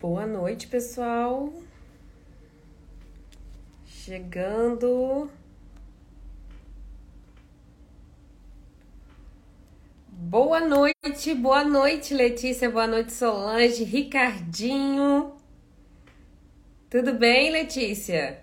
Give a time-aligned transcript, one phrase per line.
[0.00, 1.52] Boa noite, pessoal.
[3.84, 5.30] Chegando.
[10.08, 15.34] Boa noite, boa noite, Letícia, boa noite, Solange, Ricardinho.
[16.88, 18.40] Tudo bem, Letícia?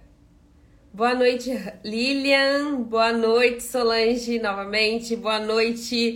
[0.94, 1.50] Boa noite,
[1.84, 2.84] Lilian.
[2.84, 5.16] Boa noite, Solange, novamente.
[5.16, 6.14] Boa noite,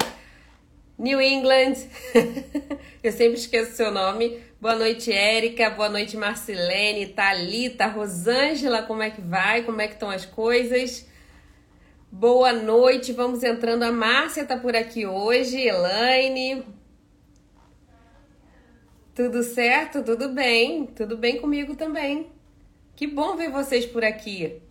[1.00, 1.74] New England.
[3.02, 4.51] Eu sempre esqueço seu nome.
[4.62, 5.72] Boa noite, Érica.
[5.72, 8.84] Boa noite, Marcelene, Talita, Rosângela.
[8.84, 9.64] Como é que vai?
[9.64, 11.10] Como é que estão as coisas?
[12.12, 13.12] Boa noite.
[13.12, 13.82] Vamos entrando.
[13.82, 15.60] A Márcia tá por aqui hoje.
[15.60, 16.64] Elaine.
[19.16, 20.04] Tudo certo?
[20.04, 20.86] Tudo bem.
[20.86, 22.30] Tudo bem comigo também.
[22.96, 24.62] Que bom ver vocês por aqui.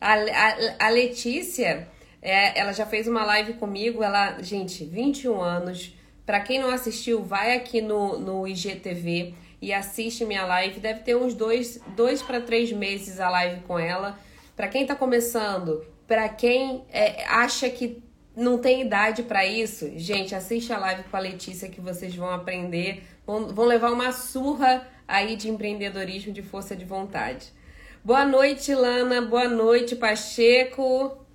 [0.00, 1.88] A, a, a Letícia,
[2.20, 4.02] é, ela já fez uma live comigo.
[4.02, 5.96] Ela, gente, 21 anos.
[6.28, 10.78] Para quem não assistiu, vai aqui no, no IGTV e assiste minha live.
[10.78, 14.18] Deve ter uns dois, dois para três meses a live com ela.
[14.54, 18.02] Para quem tá começando, para quem é, acha que
[18.36, 22.28] não tem idade para isso, gente, assiste a live com a Letícia que vocês vão
[22.28, 27.54] aprender, vão, vão levar uma surra aí de empreendedorismo, de força de vontade.
[28.04, 29.22] Boa noite, Lana.
[29.22, 31.26] Boa noite, Pacheco.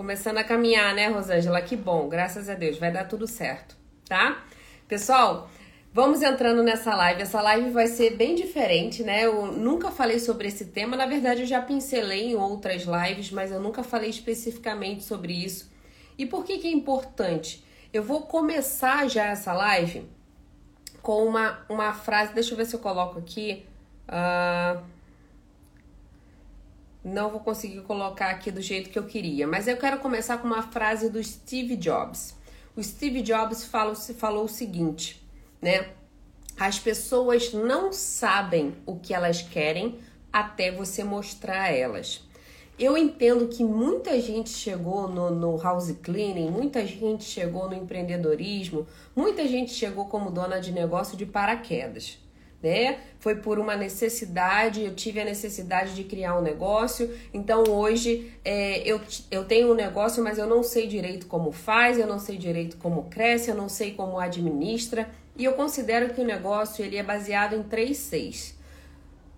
[0.00, 1.60] Começando a caminhar, né, Rosângela?
[1.60, 2.78] Que bom, graças a Deus.
[2.78, 3.76] Vai dar tudo certo,
[4.08, 4.42] tá?
[4.88, 5.50] Pessoal,
[5.92, 7.20] vamos entrando nessa live.
[7.20, 9.26] Essa live vai ser bem diferente, né?
[9.26, 10.96] Eu nunca falei sobre esse tema.
[10.96, 15.70] Na verdade, eu já pincelei em outras lives, mas eu nunca falei especificamente sobre isso.
[16.16, 17.62] E por que, que é importante?
[17.92, 20.08] Eu vou começar já essa live
[21.02, 22.32] com uma, uma frase.
[22.32, 23.66] Deixa eu ver se eu coloco aqui.
[24.08, 24.82] Uh,
[27.04, 30.46] não vou conseguir colocar aqui do jeito que eu queria, mas eu quero começar com
[30.46, 32.36] uma frase do Steve Jobs.
[32.76, 35.22] O Steve Jobs falou, falou o seguinte,
[35.60, 35.88] né?
[36.58, 39.98] As pessoas não sabem o que elas querem
[40.32, 42.22] até você mostrar a elas.
[42.78, 48.86] Eu entendo que muita gente chegou no, no house cleaning, muita gente chegou no empreendedorismo,
[49.14, 52.18] muita gente chegou como dona de negócio de paraquedas
[52.62, 52.98] né?
[53.18, 58.78] Foi por uma necessidade, eu tive a necessidade de criar um negócio, então hoje é,
[58.80, 59.00] eu,
[59.30, 62.76] eu tenho um negócio, mas eu não sei direito como faz, eu não sei direito
[62.76, 67.02] como cresce, eu não sei como administra, e eu considero que o negócio ele é
[67.02, 68.58] baseado em três Cs.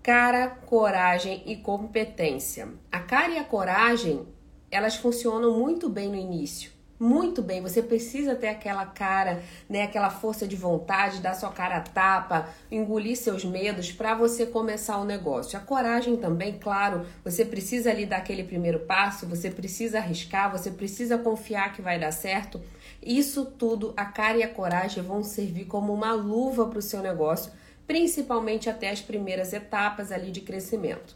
[0.01, 2.67] Cara, coragem e competência.
[2.91, 4.27] A cara e a coragem,
[4.69, 7.61] elas funcionam muito bem no início muito bem.
[7.61, 12.47] Você precisa ter aquela cara, né, aquela força de vontade, dar sua cara a tapa,
[12.71, 15.57] engolir seus medos para você começar o negócio.
[15.57, 20.71] A coragem também, claro, você precisa ali dar aquele primeiro passo, você precisa arriscar, você
[20.71, 22.61] precisa confiar que vai dar certo.
[23.01, 27.01] Isso tudo, a cara e a coragem vão servir como uma luva para o seu
[27.01, 27.51] negócio,
[27.85, 31.15] principalmente até as primeiras etapas ali de crescimento.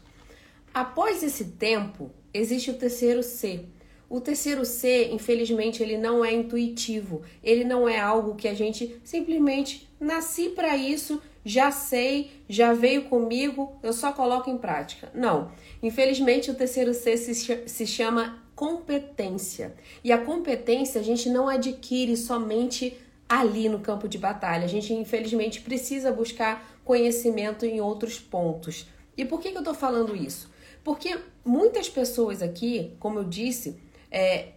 [0.74, 3.64] Após esse tempo, existe o terceiro C,
[4.10, 7.22] o terceiro C, infelizmente, ele não é intuitivo.
[7.42, 13.04] Ele não é algo que a gente simplesmente nasci para isso, já sei, já veio
[13.04, 15.10] comigo, eu só coloco em prática.
[15.14, 15.50] Não.
[15.82, 19.74] Infelizmente, o terceiro C se, se chama competência.
[20.02, 22.96] E a competência a gente não adquire somente
[23.28, 24.64] ali no campo de batalha.
[24.64, 28.86] A gente, infelizmente, precisa buscar conhecimento em outros pontos.
[29.16, 30.50] E por que, que eu estou falando isso?
[30.82, 33.76] Porque muitas pessoas aqui, como eu disse,
[34.10, 34.48] é,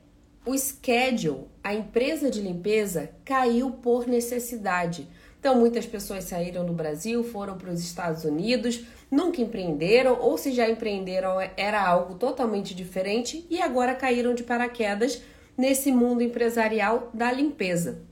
[0.45, 5.07] o schedule, a empresa de limpeza, caiu por necessidade.
[5.39, 10.51] Então, muitas pessoas saíram do Brasil, foram para os Estados Unidos, nunca empreenderam, ou se
[10.51, 15.22] já empreenderam, era algo totalmente diferente e agora caíram de paraquedas
[15.57, 18.03] nesse mundo empresarial da limpeza.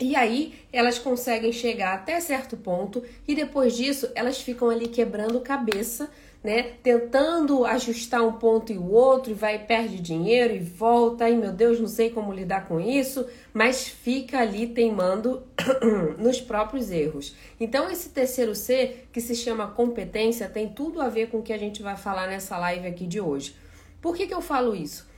[0.00, 5.40] E aí elas conseguem chegar até certo ponto e depois disso elas ficam ali quebrando
[5.40, 6.10] cabeça
[6.44, 6.74] né?
[6.82, 11.50] Tentando ajustar um ponto e o outro, e vai perde dinheiro e volta, e meu
[11.50, 15.42] Deus, não sei como lidar com isso, mas fica ali teimando
[16.18, 17.34] nos próprios erros.
[17.58, 21.52] Então, esse terceiro C, que se chama competência, tem tudo a ver com o que
[21.52, 23.56] a gente vai falar nessa live aqui de hoje.
[24.02, 25.08] Por que, que eu falo isso?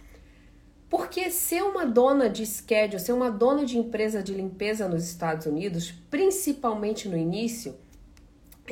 [0.88, 5.44] Porque ser uma dona de schedule, ser uma dona de empresa de limpeza nos Estados
[5.44, 7.74] Unidos, principalmente no início,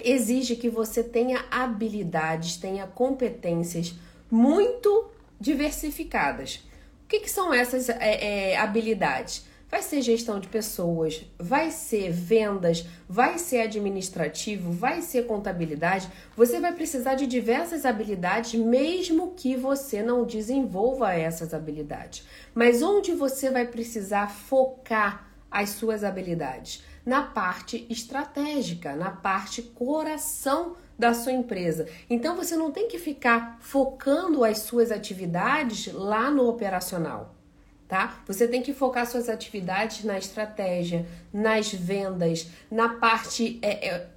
[0.03, 3.95] exige que você tenha habilidades, tenha competências
[4.31, 5.11] muito
[5.41, 6.57] diversificadas.
[7.05, 9.47] O que, que são essas é, é, habilidades?
[9.71, 16.09] Vai ser gestão de pessoas, vai ser vendas, vai ser administrativo, vai ser contabilidade.
[16.37, 22.25] Você vai precisar de diversas habilidades, mesmo que você não desenvolva essas habilidades.
[22.55, 26.85] Mas onde você vai precisar focar as suas habilidades?
[27.05, 31.89] Na parte estratégica, na parte coração da sua empresa.
[32.09, 37.35] Então você não tem que ficar focando as suas atividades lá no operacional,
[37.87, 38.23] tá?
[38.27, 44.09] Você tem que focar suas atividades na estratégia, nas vendas, na parte é, é,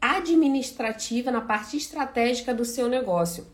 [0.00, 3.46] administrativa, na parte estratégica do seu negócio.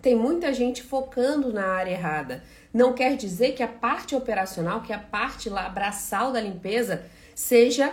[0.00, 2.44] Tem muita gente focando na área errada.
[2.72, 7.04] Não quer dizer que a parte operacional, que a parte lá braçal da limpeza,
[7.34, 7.92] seja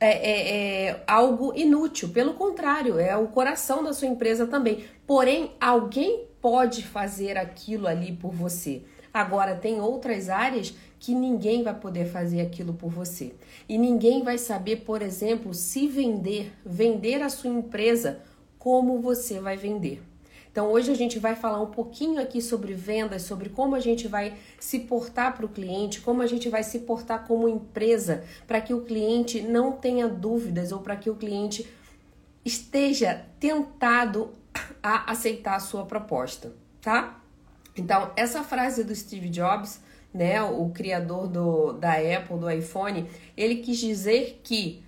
[0.00, 2.10] é, é, é, algo inútil.
[2.10, 4.84] Pelo contrário, é o coração da sua empresa também.
[5.06, 8.82] Porém, alguém pode fazer aquilo ali por você.
[9.12, 13.34] Agora, tem outras áreas que ninguém vai poder fazer aquilo por você.
[13.68, 18.20] E ninguém vai saber, por exemplo, se vender, vender a sua empresa
[18.58, 20.02] como você vai vender.
[20.54, 24.06] Então, hoje a gente vai falar um pouquinho aqui sobre vendas, sobre como a gente
[24.06, 28.60] vai se portar para o cliente, como a gente vai se portar como empresa, para
[28.60, 31.68] que o cliente não tenha dúvidas ou para que o cliente
[32.44, 34.30] esteja tentado
[34.80, 37.20] a aceitar a sua proposta, tá?
[37.76, 39.80] Então, essa frase do Steve Jobs,
[40.14, 44.84] né, o criador do, da Apple, do iPhone, ele quis dizer que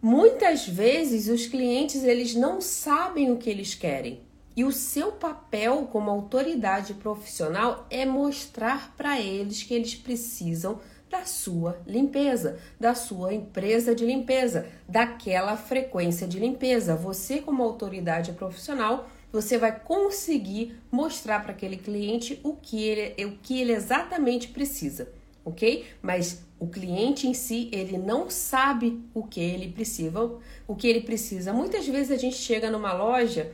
[0.00, 4.30] muitas vezes os clientes eles não sabem o que eles querem.
[4.54, 10.78] E o seu papel como autoridade profissional é mostrar para eles que eles precisam
[11.08, 16.96] da sua limpeza, da sua empresa de limpeza, daquela frequência de limpeza.
[16.96, 23.38] Você, como autoridade profissional, você vai conseguir mostrar para aquele cliente o que ele, o
[23.42, 25.10] que ele exatamente precisa,
[25.44, 25.86] ok?
[26.02, 30.30] Mas o cliente em si, ele não sabe o que ele precisa,
[30.66, 31.52] o que ele precisa.
[31.52, 33.52] Muitas vezes a gente chega numa loja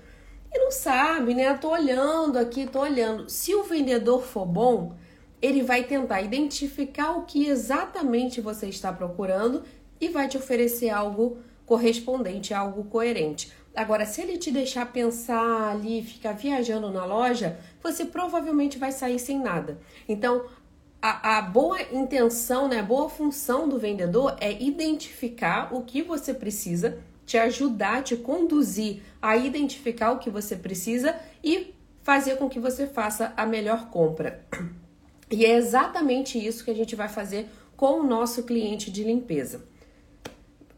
[0.53, 1.53] e não sabe, né?
[1.55, 3.29] Tô olhando aqui, tô olhando.
[3.29, 4.95] Se o vendedor for bom,
[5.41, 9.63] ele vai tentar identificar o que exatamente você está procurando
[10.01, 13.53] e vai te oferecer algo correspondente, algo coerente.
[13.75, 19.19] Agora, se ele te deixar pensar ali, ficar viajando na loja, você provavelmente vai sair
[19.19, 19.79] sem nada.
[20.09, 20.47] Então,
[21.01, 26.35] a, a, boa intenção, né, a boa função do vendedor é identificar o que você
[26.35, 26.99] precisa
[27.29, 31.15] te ajudar, te conduzir a identificar o que você precisa
[31.45, 34.47] e fazer com que você faça a melhor compra.
[35.31, 37.47] E é exatamente isso que a gente vai fazer
[37.77, 39.63] com o nosso cliente de limpeza.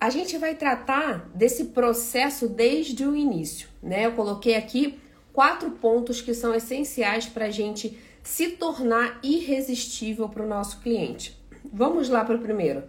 [0.01, 4.07] A gente vai tratar desse processo desde o início, né?
[4.07, 4.99] Eu coloquei aqui
[5.33, 11.41] quatro pontos que são essenciais para a gente se tornar irresistível para o nosso cliente.
[11.73, 12.83] Vamos lá para o primeiro.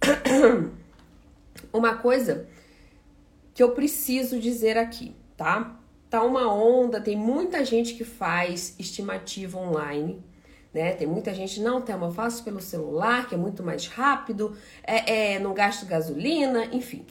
[1.74, 2.46] Uma coisa
[3.54, 5.78] que eu preciso dizer aqui, tá?
[6.08, 10.22] Tá uma onda, tem muita gente que faz estimativa online,
[10.72, 10.92] né?
[10.92, 15.38] Tem muita gente, não, Thelma, faço pelo celular, que é muito mais rápido, é, é
[15.38, 17.04] não gasto gasolina, enfim.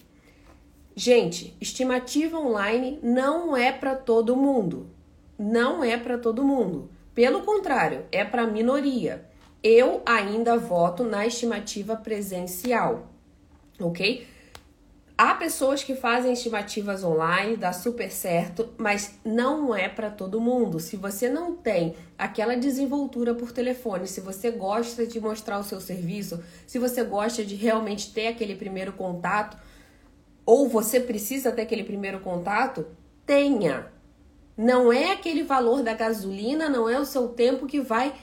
[0.96, 4.90] Gente, estimativa online não é para todo mundo.
[5.38, 6.90] Não é para todo mundo.
[7.16, 9.26] Pelo contrário, é para minoria.
[9.64, 13.08] Eu ainda voto na estimativa presencial,
[13.80, 14.28] ok?
[15.22, 20.80] Há pessoas que fazem estimativas online, dá super certo, mas não é para todo mundo.
[20.80, 25.82] Se você não tem aquela desenvoltura por telefone, se você gosta de mostrar o seu
[25.82, 29.58] serviço, se você gosta de realmente ter aquele primeiro contato,
[30.46, 32.88] ou você precisa ter aquele primeiro contato,
[33.26, 33.92] tenha.
[34.56, 38.16] Não é aquele valor da gasolina, não é o seu tempo que vai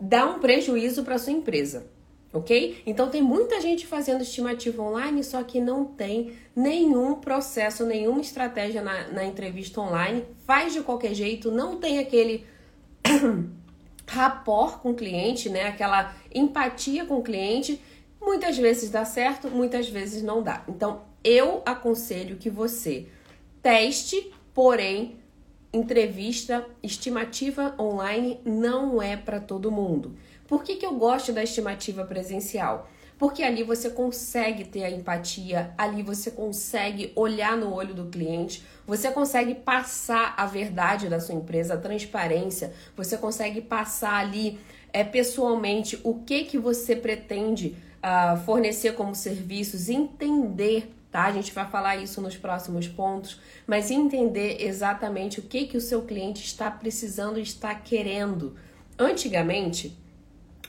[0.00, 1.93] dar um prejuízo para sua empresa
[2.34, 2.82] ok?
[2.84, 8.82] Então tem muita gente fazendo estimativa online, só que não tem nenhum processo, nenhuma estratégia
[8.82, 12.44] na, na entrevista online, faz de qualquer jeito, não tem aquele
[14.06, 15.68] rapport com o cliente, né?
[15.68, 17.80] Aquela empatia com o cliente.
[18.20, 20.64] Muitas vezes dá certo, muitas vezes não dá.
[20.68, 23.06] Então eu aconselho que você
[23.62, 25.16] teste, porém
[25.72, 30.16] entrevista estimativa online não é para todo mundo.
[30.54, 32.88] Por que, que eu gosto da estimativa presencial?
[33.18, 38.62] Porque ali você consegue ter a empatia, ali você consegue olhar no olho do cliente,
[38.86, 44.60] você consegue passar a verdade da sua empresa, a transparência, você consegue passar ali
[44.92, 51.24] é, pessoalmente o que que você pretende uh, fornecer como serviços, entender, tá?
[51.24, 55.80] A gente vai falar isso nos próximos pontos, mas entender exatamente o que que o
[55.80, 58.54] seu cliente está precisando está querendo.
[58.96, 60.03] Antigamente,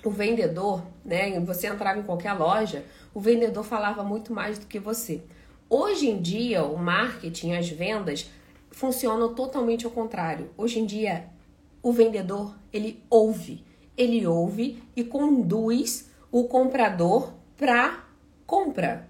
[0.07, 1.39] o vendedor, né?
[1.41, 5.21] Você entrava em qualquer loja, o vendedor falava muito mais do que você.
[5.69, 8.29] Hoje em dia, o marketing, as vendas
[8.71, 10.49] funcionam totalmente ao contrário.
[10.57, 11.27] Hoje em dia,
[11.81, 13.63] o vendedor, ele ouve,
[13.97, 18.05] ele ouve e conduz o comprador para
[18.45, 19.07] compra.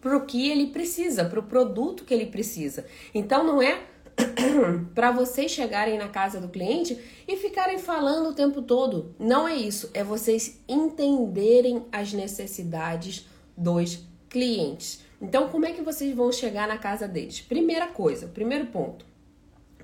[0.00, 2.84] para o que ele precisa, para o produto que ele precisa.
[3.14, 3.82] Então não é
[4.94, 9.14] para vocês chegarem na casa do cliente e ficarem falando o tempo todo.
[9.18, 13.26] Não é isso, é vocês entenderem as necessidades
[13.56, 15.04] dos clientes.
[15.20, 17.40] Então, como é que vocês vão chegar na casa deles?
[17.40, 19.04] Primeira coisa, primeiro ponto,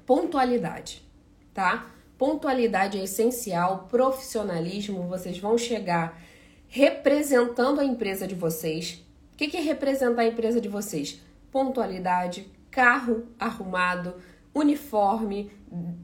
[0.04, 1.02] pontualidade,
[1.54, 1.90] tá?
[2.16, 6.20] Pontualidade é essencial, profissionalismo, vocês vão chegar
[6.66, 9.04] representando a empresa de vocês.
[9.32, 11.20] O que é representar a empresa de vocês?
[11.52, 14.14] Pontualidade, carro arrumado,
[14.54, 15.50] uniforme,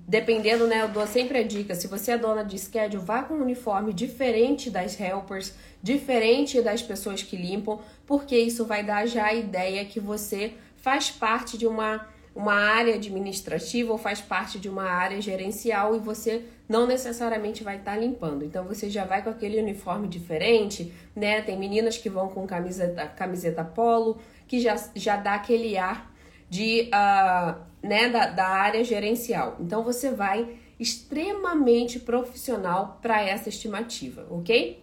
[0.08, 0.82] dependendo, né?
[0.82, 3.92] Eu dou sempre a dica: se você é dona de schedule, vá com um uniforme
[3.92, 9.84] diferente das helpers, diferente das pessoas que limpam, porque isso vai dar já a ideia
[9.84, 15.20] que você faz parte de uma, uma área administrativa ou faz parte de uma área
[15.20, 18.44] gerencial e você não necessariamente vai estar tá limpando.
[18.44, 21.40] Então você já vai com aquele uniforme diferente, né?
[21.40, 26.12] Tem meninas que vão com camiseta, camiseta polo, que já, já dá aquele ar
[26.48, 29.56] de, uh, né, da, da área gerencial.
[29.60, 34.82] Então você vai extremamente profissional para essa estimativa, ok?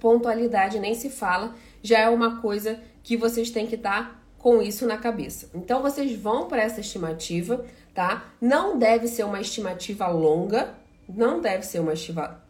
[0.00, 4.60] Pontualidade nem se fala, já é uma coisa que vocês têm que estar tá com
[4.60, 5.50] isso na cabeça.
[5.54, 8.32] Então vocês vão para essa estimativa, tá?
[8.40, 10.74] Não deve ser uma estimativa longa,
[11.08, 11.92] não deve ser uma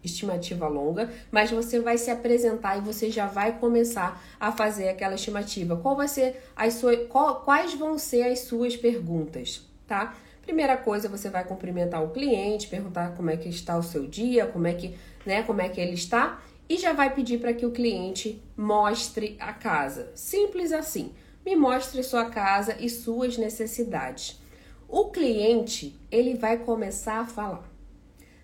[0.03, 5.15] estimativa longa, mas você vai se apresentar e você já vai começar a fazer aquela
[5.15, 5.77] estimativa.
[5.77, 10.15] Qual vai ser as suas, qual, quais vão ser as suas perguntas, tá?
[10.43, 14.47] Primeira coisa, você vai cumprimentar o cliente, perguntar como é que está o seu dia,
[14.47, 17.67] como é que, né, como é que ele está e já vai pedir para que
[17.67, 20.11] o cliente mostre a casa.
[20.15, 21.13] Simples assim.
[21.45, 24.41] Me mostre sua casa e suas necessidades.
[24.89, 27.72] O cliente, ele vai começar a falar.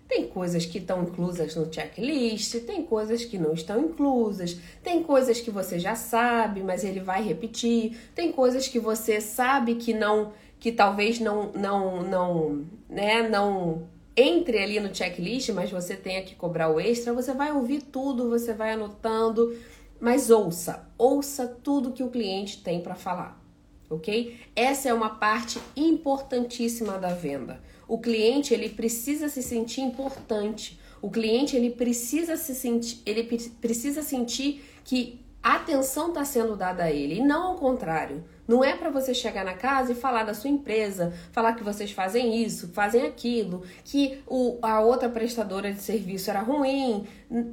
[0.09, 5.39] Tem coisas que estão inclusas no checklist, tem coisas que não estão inclusas, tem coisas
[5.39, 10.33] que você já sabe, mas ele vai repetir, tem coisas que você sabe que não,
[10.59, 13.87] que talvez não, não, não, né, não
[14.17, 18.31] entre ali no checklist, mas você tenha que cobrar o extra, você vai ouvir tudo,
[18.31, 19.55] você vai anotando,
[19.99, 23.39] mas ouça, ouça tudo que o cliente tem para falar,
[23.87, 24.39] ok?
[24.55, 27.61] Essa é uma parte importantíssima da venda.
[27.89, 30.79] O cliente ele precisa se sentir importante.
[31.01, 33.23] O cliente ele precisa se sentir, ele
[33.59, 38.23] precisa sentir que a atenção está sendo dada a ele e não ao contrário.
[38.47, 41.91] Não é para você chegar na casa e falar da sua empresa, falar que vocês
[41.91, 47.07] fazem isso, fazem aquilo, que o, a outra prestadora de serviço era ruim.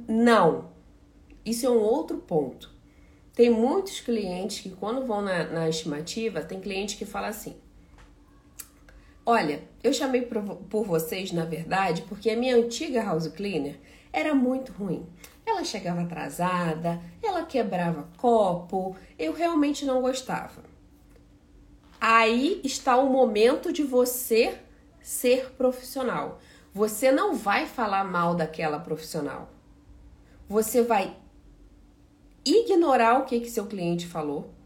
[0.07, 0.69] Não.
[1.43, 2.71] Isso é um outro ponto.
[3.33, 7.55] Tem muitos clientes que, quando vão na, na estimativa, tem cliente que fala assim:
[9.29, 13.77] Olha, eu chamei por vocês, na verdade, porque a minha antiga house cleaner
[14.13, 15.05] era muito ruim.
[15.45, 20.63] Ela chegava atrasada, ela quebrava copo, eu realmente não gostava.
[21.99, 24.57] Aí está o momento de você
[25.01, 26.39] ser profissional.
[26.73, 29.49] Você não vai falar mal daquela profissional.
[30.47, 31.17] Você vai
[32.45, 34.56] ignorar o que, que seu cliente falou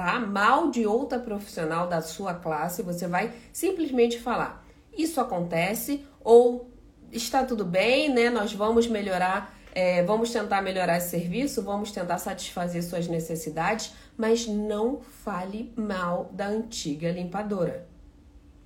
[0.00, 0.18] tá?
[0.18, 4.64] Mal de outra profissional da sua classe, você vai simplesmente falar:
[4.96, 6.70] isso acontece ou
[7.12, 8.30] está tudo bem, né?
[8.30, 14.46] Nós vamos melhorar, é, vamos tentar melhorar esse serviço, vamos tentar satisfazer suas necessidades, mas
[14.46, 17.86] não fale mal da antiga limpadora.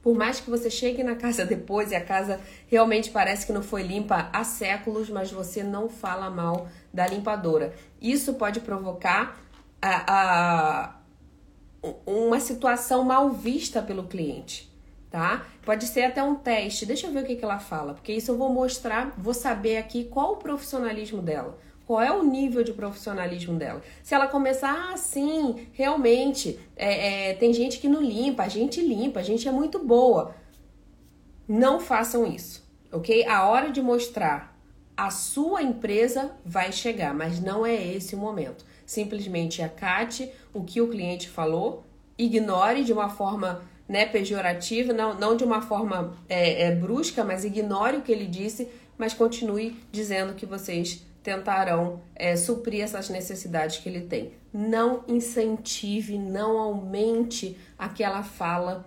[0.00, 2.38] Por mais que você chegue na casa depois e a casa
[2.68, 7.74] realmente parece que não foi limpa há séculos, mas você não fala mal da limpadora.
[8.00, 9.36] Isso pode provocar
[9.82, 10.93] a, a
[12.06, 14.70] uma situação mal vista pelo cliente,
[15.10, 15.46] tá?
[15.62, 16.86] Pode ser até um teste.
[16.86, 19.76] Deixa eu ver o que, que ela fala, porque isso eu vou mostrar, vou saber
[19.76, 21.58] aqui qual o profissionalismo dela.
[21.86, 23.82] Qual é o nível de profissionalismo dela?
[24.02, 29.20] Se ela começar assim, realmente, é, é, tem gente que não limpa, a gente limpa,
[29.20, 30.34] a gente é muito boa.
[31.46, 33.26] Não façam isso, ok?
[33.26, 34.58] A hora de mostrar
[34.96, 40.80] a sua empresa vai chegar, mas não é esse o momento simplesmente acate o que
[40.80, 41.84] o cliente falou,
[42.16, 47.44] ignore de uma forma né, pejorativa, não, não de uma forma é, é, brusca, mas
[47.44, 53.78] ignore o que ele disse, mas continue dizendo que vocês tentarão é, suprir essas necessidades
[53.78, 54.32] que ele tem.
[54.52, 58.86] Não incentive, não aumente aquela fala,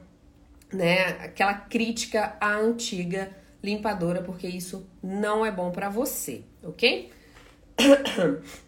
[0.72, 7.12] né, aquela crítica à antiga limpadora, porque isso não é bom para você, ok?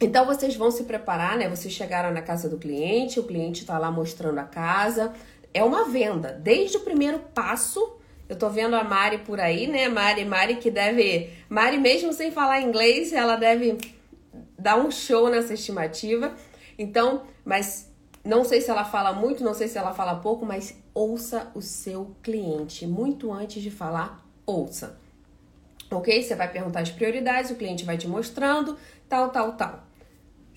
[0.00, 1.48] Então vocês vão se preparar, né?
[1.48, 5.12] Vocês chegaram na casa do cliente, o cliente está lá mostrando a casa.
[5.52, 6.32] É uma venda.
[6.32, 7.96] Desde o primeiro passo,
[8.28, 9.88] eu tô vendo a Mari por aí, né?
[9.88, 11.30] Mari, Mari que deve.
[11.48, 13.78] Mari, mesmo sem falar inglês, ela deve
[14.58, 16.34] dar um show nessa estimativa.
[16.78, 17.90] Então, mas
[18.24, 21.60] não sei se ela fala muito, não sei se ela fala pouco, mas ouça o
[21.60, 22.86] seu cliente.
[22.86, 24.98] Muito antes de falar, ouça.
[25.96, 26.22] Ok?
[26.22, 28.76] Você vai perguntar as prioridades, o cliente vai te mostrando,
[29.08, 29.84] tal, tal, tal.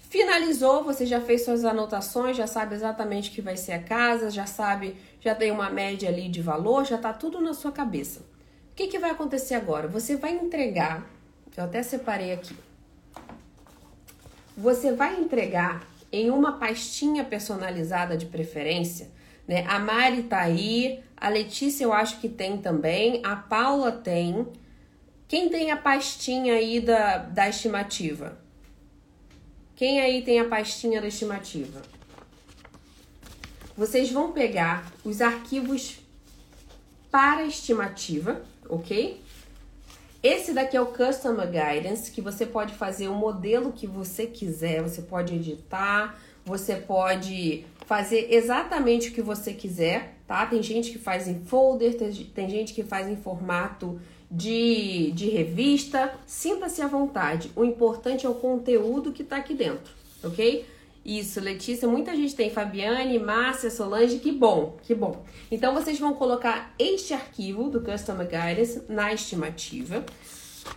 [0.09, 4.29] Finalizou, você já fez suas anotações, já sabe exatamente o que vai ser a casa,
[4.29, 8.21] já sabe, já tem uma média ali de valor, já tá tudo na sua cabeça.
[8.71, 9.87] O que, que vai acontecer agora?
[9.87, 11.05] Você vai entregar,
[11.55, 12.55] eu até separei aqui.
[14.55, 19.09] Você vai entregar em uma pastinha personalizada de preferência,
[19.47, 19.65] né?
[19.67, 24.47] A Mari tá aí, a Letícia eu acho que tem também, a Paula tem.
[25.27, 28.37] Quem tem a pastinha aí da, da estimativa?
[29.75, 31.81] Quem aí tem a pastinha da estimativa?
[33.75, 35.99] Vocês vão pegar os arquivos
[37.11, 39.21] para estimativa, ok?
[40.23, 44.81] Esse daqui é o Customer Guidance, que você pode fazer o modelo que você quiser,
[44.81, 50.45] você pode editar, você pode fazer exatamente o que você quiser, tá?
[50.45, 51.97] Tem gente que faz em folder,
[52.33, 56.13] tem gente que faz em formato de, de revista.
[56.25, 57.51] Sinta-se à vontade.
[57.55, 59.93] O importante é o conteúdo que tá aqui dentro,
[60.23, 60.65] ok?
[61.07, 62.49] Isso, Letícia, muita gente tem.
[62.49, 65.23] Fabiane, Márcia, Solange, que bom, que bom.
[65.49, 70.05] Então, vocês vão colocar este arquivo do Customer Guidance na estimativa,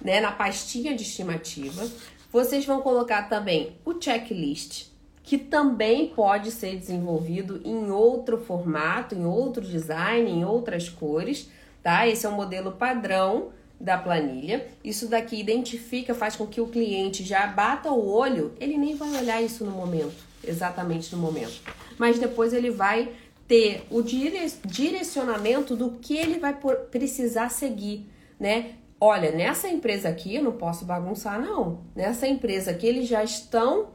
[0.00, 1.85] né, na pastinha de estimativa.
[2.30, 4.87] Vocês vão colocar também o checklist,
[5.25, 11.50] que também pode ser desenvolvido em outro formato, em outro design, em outras cores,
[11.82, 12.06] tá?
[12.06, 14.68] Esse é o modelo padrão da planilha.
[14.84, 19.16] Isso daqui identifica, faz com que o cliente já bata o olho, ele nem vai
[19.16, 21.60] olhar isso no momento, exatamente no momento.
[21.99, 23.10] Mas depois ele vai
[23.49, 26.56] ter o direcionamento do que ele vai
[26.90, 28.08] precisar seguir,
[28.38, 28.75] né?
[29.00, 31.80] Olha, nessa empresa aqui eu não posso bagunçar, não.
[31.96, 33.88] Nessa empresa aqui eles já estão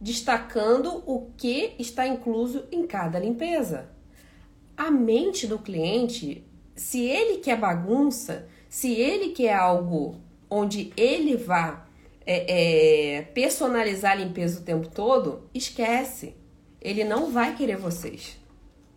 [0.00, 3.88] destacando o que está incluso em cada limpeza.
[4.76, 6.44] A mente do cliente,
[6.80, 10.16] se ele quer bagunça, se ele quer algo
[10.48, 11.84] onde ele vá
[12.24, 16.34] é, é, personalizar a limpeza o tempo todo, esquece.
[16.80, 18.38] Ele não vai querer vocês,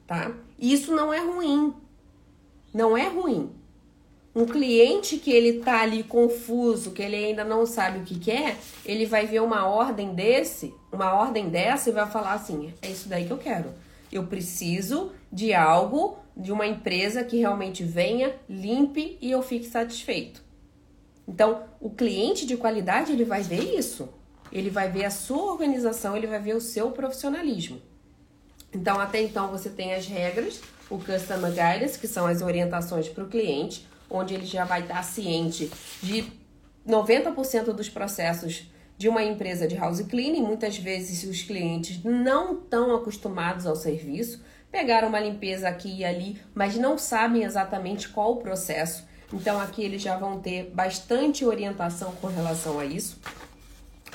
[0.07, 0.31] tá?
[0.57, 1.73] Isso não é ruim.
[2.73, 3.51] Não é ruim.
[4.33, 8.57] Um cliente que ele tá ali confuso, que ele ainda não sabe o que quer,
[8.85, 13.09] ele vai ver uma ordem desse, uma ordem dessa e vai falar assim: é isso
[13.09, 13.71] daí que eu quero.
[14.09, 20.43] Eu preciso de algo de uma empresa que realmente venha, limpe e eu fique satisfeito.
[21.27, 24.09] Então, o cliente de qualidade, ele vai ver isso.
[24.51, 27.81] Ele vai ver a sua organização, ele vai ver o seu profissionalismo.
[28.73, 33.23] Então, até então, você tem as regras, o Customer Guidance, que são as orientações para
[33.23, 36.25] o cliente, onde ele já vai estar ciente de
[36.87, 38.67] 90% dos processos
[38.97, 40.41] de uma empresa de house cleaning.
[40.41, 46.41] Muitas vezes os clientes não estão acostumados ao serviço, pegaram uma limpeza aqui e ali,
[46.55, 49.07] mas não sabem exatamente qual o processo.
[49.31, 53.19] Então aqui eles já vão ter bastante orientação com relação a isso.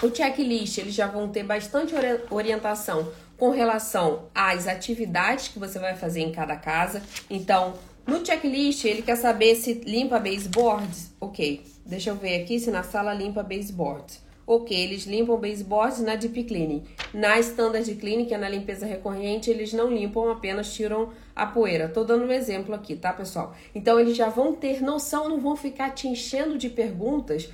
[0.02, 1.94] O checklist, eles já vão ter bastante
[2.28, 7.02] orientação com relação às atividades que você vai fazer em cada casa.
[7.30, 11.12] Então, no checklist, ele quer saber se limpa baseboards.
[11.20, 14.20] Ok, deixa eu ver aqui se na sala limpa baseboards.
[14.50, 16.82] Ok, eles limpam baseboards na deep cleaning.
[17.12, 21.86] Na standard cleaning, que é na limpeza recorrente, eles não limpam, apenas tiram a poeira.
[21.86, 23.54] Tô dando um exemplo aqui, tá, pessoal?
[23.74, 27.50] Então, eles já vão ter noção, não vão ficar te enchendo de perguntas,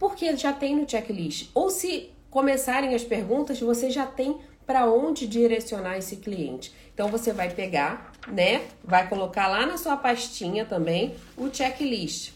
[0.00, 1.48] porque já tem no checklist.
[1.54, 4.36] Ou se começarem as perguntas, você já tem
[4.66, 6.74] para onde direcionar esse cliente.
[6.92, 8.62] Então, você vai pegar, né?
[8.82, 12.35] Vai colocar lá na sua pastinha também o checklist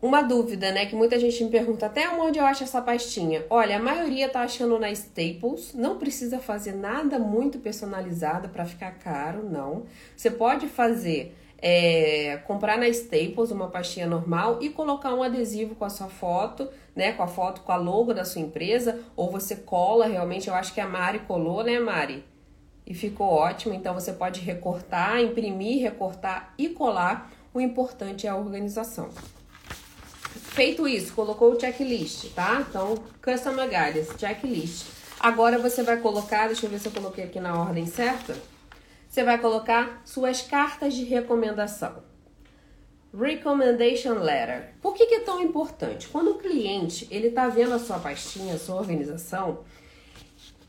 [0.00, 3.44] uma dúvida, né, que muita gente me pergunta até onde eu acho essa pastinha.
[3.50, 8.92] Olha, a maioria tá achando na Staples, não precisa fazer nada muito personalizado para ficar
[8.92, 9.84] caro, não.
[10.16, 15.84] Você pode fazer é, comprar na Staples uma pastinha normal e colocar um adesivo com
[15.84, 19.56] a sua foto, né, com a foto com a logo da sua empresa, ou você
[19.56, 22.24] cola realmente, eu acho que a Mari colou, né, Mari?
[22.86, 27.30] E ficou ótimo, então você pode recortar, imprimir, recortar e colar.
[27.52, 29.10] O importante é a organização.
[30.28, 32.64] Feito isso, colocou o checklist, tá?
[32.68, 34.86] Então, Customer Guidance, checklist.
[35.20, 38.36] Agora você vai colocar, deixa eu ver se eu coloquei aqui na ordem certa.
[39.08, 42.02] Você vai colocar suas cartas de recomendação.
[43.16, 44.74] Recommendation Letter.
[44.82, 46.08] Por que, que é tão importante?
[46.08, 49.60] Quando o cliente ele tá vendo a sua pastinha, a sua organização,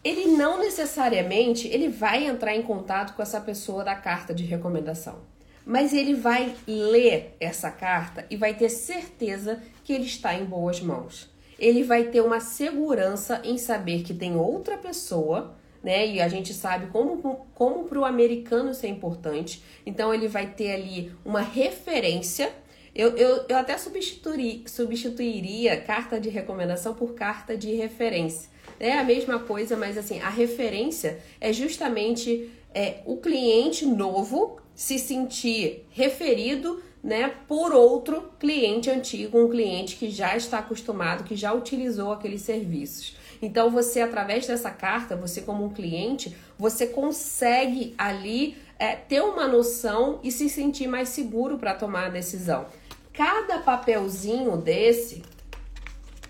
[0.03, 5.38] ele não necessariamente ele vai entrar em contato com essa pessoa da carta de recomendação
[5.69, 10.81] mas ele vai ler essa carta e vai ter certeza que ele está em boas
[10.81, 11.29] mãos.
[11.59, 16.05] Ele vai ter uma segurança em saber que tem outra pessoa né?
[16.07, 19.63] E a gente sabe como, como para o americano isso é importante.
[19.85, 22.51] Então ele vai ter ali uma referência.
[22.93, 28.49] Eu, eu, eu até substituiria, substituiria carta de recomendação por carta de referência.
[28.77, 34.97] É a mesma coisa, mas assim, a referência é justamente é, o cliente novo se
[34.97, 41.51] sentir referido né, por outro cliente antigo, um cliente que já está acostumado, que já
[41.51, 43.17] utilizou aqueles serviços.
[43.41, 49.49] Então você, através dessa carta, você como um cliente, você consegue ali é, ter uma
[49.49, 52.65] noção e se sentir mais seguro para tomar a decisão.
[53.11, 55.21] Cada papelzinho desse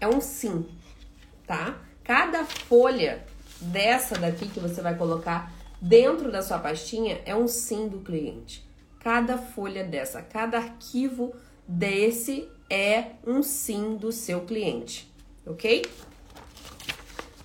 [0.02, 0.66] é um sim,
[1.46, 1.78] tá?
[2.04, 3.24] Cada folha
[3.62, 8.68] dessa daqui que você vai colocar dentro da sua pastinha é um sim do cliente.
[9.00, 11.34] Cada folha dessa, cada arquivo
[11.68, 15.12] desse é um sim do seu cliente,
[15.46, 15.86] ok?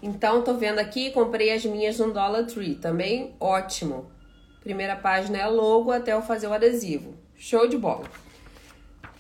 [0.03, 4.11] Então, tô vendo aqui, comprei as minhas no Dollar Tree, também ótimo.
[4.61, 7.15] Primeira página é logo até eu fazer o adesivo.
[7.37, 8.05] Show de bola.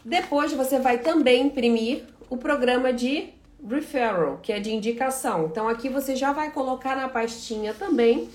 [0.04, 3.32] Depois você vai também imprimir o programa de
[3.66, 5.46] referral, que é de indicação.
[5.46, 8.28] Então aqui você já vai colocar na pastinha também.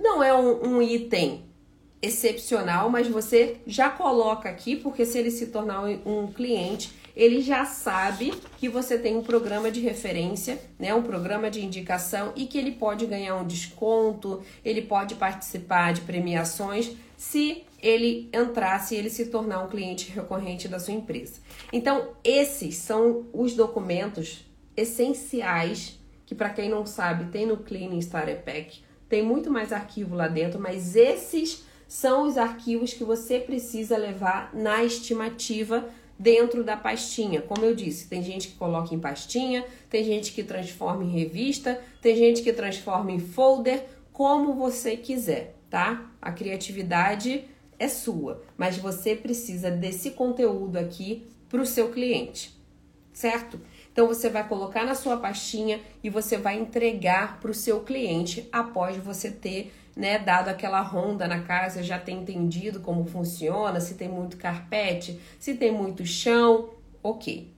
[0.00, 1.44] Não é um, um item
[2.00, 7.64] excepcional, mas você já coloca aqui, porque se ele se tornar um cliente, ele já
[7.64, 12.58] sabe que você tem um programa de referência, né, um programa de indicação e que
[12.58, 19.08] ele pode ganhar um desconto, ele pode participar de premiações se ele entrar, se ele
[19.08, 21.40] se tornar um cliente recorrente da sua empresa.
[21.72, 24.44] Então, esses são os documentos
[24.76, 28.82] essenciais que para quem não sabe, tem no Cleaning Starter Pack.
[29.14, 34.52] Tem muito mais arquivo lá dentro, mas esses são os arquivos que você precisa levar
[34.52, 37.40] na estimativa dentro da pastinha.
[37.40, 41.80] Como eu disse, tem gente que coloca em pastinha, tem gente que transforma em revista,
[42.02, 46.10] tem gente que transforma em folder, como você quiser, tá?
[46.20, 47.44] A criatividade
[47.78, 52.52] é sua, mas você precisa desse conteúdo aqui para o seu cliente,
[53.12, 53.60] certo?
[53.94, 58.48] Então você vai colocar na sua pastinha e você vai entregar para o seu cliente
[58.50, 63.94] após você ter né, dado aquela ronda na casa, já ter entendido como funciona, se
[63.94, 66.70] tem muito carpete, se tem muito chão,
[67.04, 67.54] ok.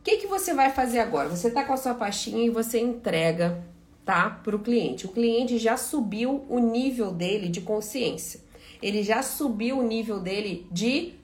[0.00, 1.28] O que, que você vai fazer agora?
[1.28, 3.64] Você está com a sua pastinha e você entrega
[4.04, 5.06] tá, para o cliente.
[5.06, 8.40] O cliente já subiu o nível dele de consciência.
[8.82, 11.14] Ele já subiu o nível dele de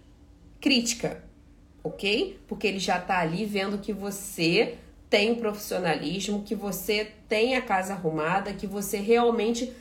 [0.60, 1.24] crítica,
[1.88, 2.38] ok?
[2.46, 4.78] Porque ele já está ali vendo que você
[5.10, 9.72] tem profissionalismo, que você tem a casa arrumada, que você realmente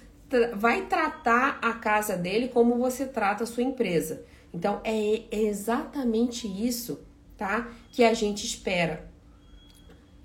[0.56, 4.24] vai tratar a casa dele como você trata a sua empresa.
[4.54, 7.00] Então é exatamente isso,
[7.38, 7.70] tá?
[7.92, 9.08] Que a gente espera.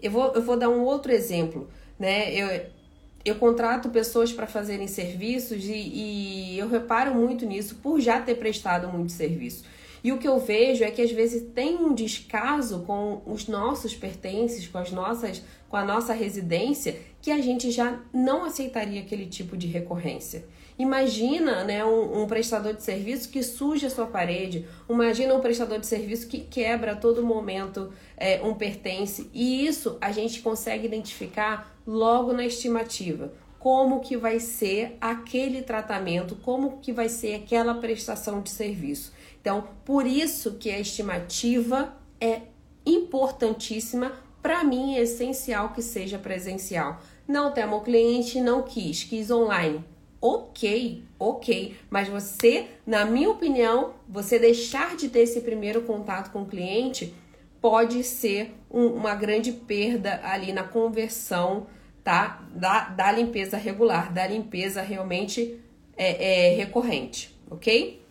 [0.00, 1.68] Eu vou, eu vou dar um outro exemplo,
[1.98, 2.34] né?
[2.34, 2.66] Eu,
[3.24, 8.34] eu contrato pessoas para fazerem serviços e, e eu reparo muito nisso por já ter
[8.36, 9.64] prestado muito serviço.
[10.04, 13.94] E o que eu vejo é que às vezes tem um descaso com os nossos
[13.94, 19.26] pertences, com as nossas, com a nossa residência, que a gente já não aceitaria aquele
[19.26, 20.44] tipo de recorrência.
[20.78, 25.78] Imagina né, um, um, prestador de serviço que suja a sua parede, imagina um prestador
[25.78, 30.86] de serviço que quebra a todo momento é, um pertence, e isso a gente consegue
[30.86, 33.32] identificar logo na estimativa.
[33.58, 39.12] Como que vai ser aquele tratamento, como que vai ser aquela prestação de serviço.
[39.42, 42.42] Então, por isso que a estimativa é
[42.86, 47.00] importantíssima, para mim é essencial que seja presencial.
[47.26, 49.84] Não temo cliente, não quis, quis online.
[50.20, 56.42] Ok, ok, mas você, na minha opinião, você deixar de ter esse primeiro contato com
[56.42, 57.12] o cliente
[57.60, 61.66] pode ser um, uma grande perda ali na conversão,
[62.04, 62.46] tá?
[62.54, 65.58] Da, da limpeza regular, da limpeza realmente
[65.96, 68.01] é, é recorrente, ok?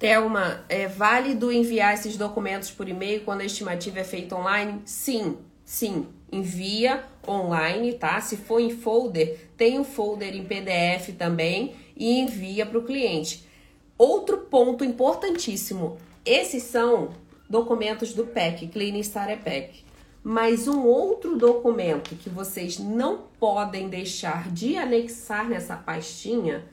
[0.00, 4.80] Thelma, é válido enviar esses documentos por e-mail quando a estimativa é feita online?
[4.86, 6.06] Sim, sim.
[6.32, 8.18] Envia online, tá?
[8.22, 12.82] Se for em folder, tem o um folder em PDF também e envia para o
[12.82, 13.44] cliente.
[13.98, 17.10] Outro ponto importantíssimo: esses são
[17.46, 19.84] documentos do PEC, Clean Starter Pack.
[20.24, 26.64] Mas um outro documento que vocês não podem deixar de anexar nessa pastinha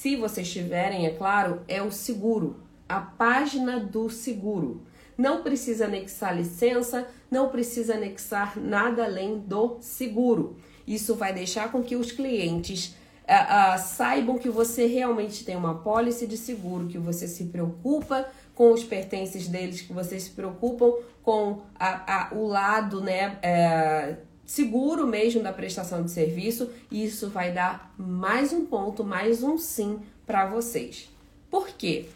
[0.00, 4.82] se vocês tiverem, é claro, é o seguro, a página do seguro.
[5.16, 10.56] Não precisa anexar licença, não precisa anexar nada além do seguro.
[10.86, 15.74] Isso vai deixar com que os clientes uh, uh, saibam que você realmente tem uma
[15.74, 20.92] pólice de seguro, que você se preocupa com os pertences deles, que vocês se preocupam
[21.24, 27.28] com a, a, o lado né, uh, seguro mesmo da prestação de serviço e isso
[27.28, 31.10] vai dar mais um ponto, mais um sim para vocês.
[31.50, 32.06] Por quê?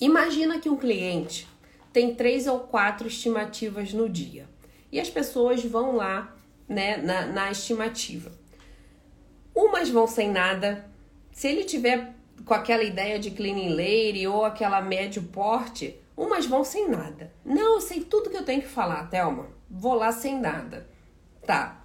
[0.00, 1.46] Imagina que um cliente
[1.92, 4.48] tem três ou quatro estimativas no dia
[4.90, 6.36] e as pessoas vão lá
[6.68, 8.32] né, na, na estimativa.
[9.54, 10.90] Umas vão sem nada.
[11.30, 16.64] Se ele tiver com aquela ideia de cleaning lady ou aquela médio porte, umas vão
[16.64, 17.32] sem nada.
[17.44, 19.46] Não, eu sei tudo que eu tenho que falar, Thelma.
[19.70, 20.97] Vou lá sem nada.
[21.48, 21.82] Tá.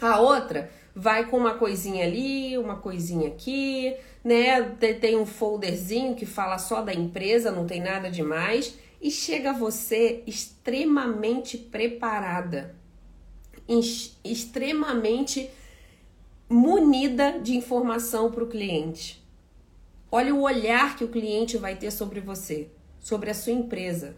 [0.00, 4.62] A outra vai com uma coisinha ali, uma coisinha aqui, né?
[4.98, 8.78] Tem um folderzinho que fala só da empresa, não tem nada demais.
[8.98, 12.74] E chega você extremamente preparada,
[14.24, 15.50] extremamente
[16.48, 19.22] munida de informação para o cliente.
[20.10, 24.16] Olha o olhar que o cliente vai ter sobre você, sobre a sua empresa.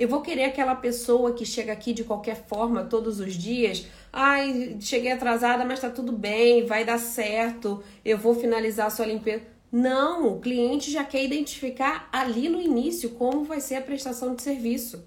[0.00, 3.86] Eu vou querer aquela pessoa que chega aqui de qualquer forma todos os dias.
[4.10, 7.84] Ai, cheguei atrasada, mas tá tudo bem, vai dar certo.
[8.02, 9.42] Eu vou finalizar a sua limpeza.
[9.70, 14.40] Não, o cliente já quer identificar ali no início como vai ser a prestação de
[14.40, 15.04] serviço.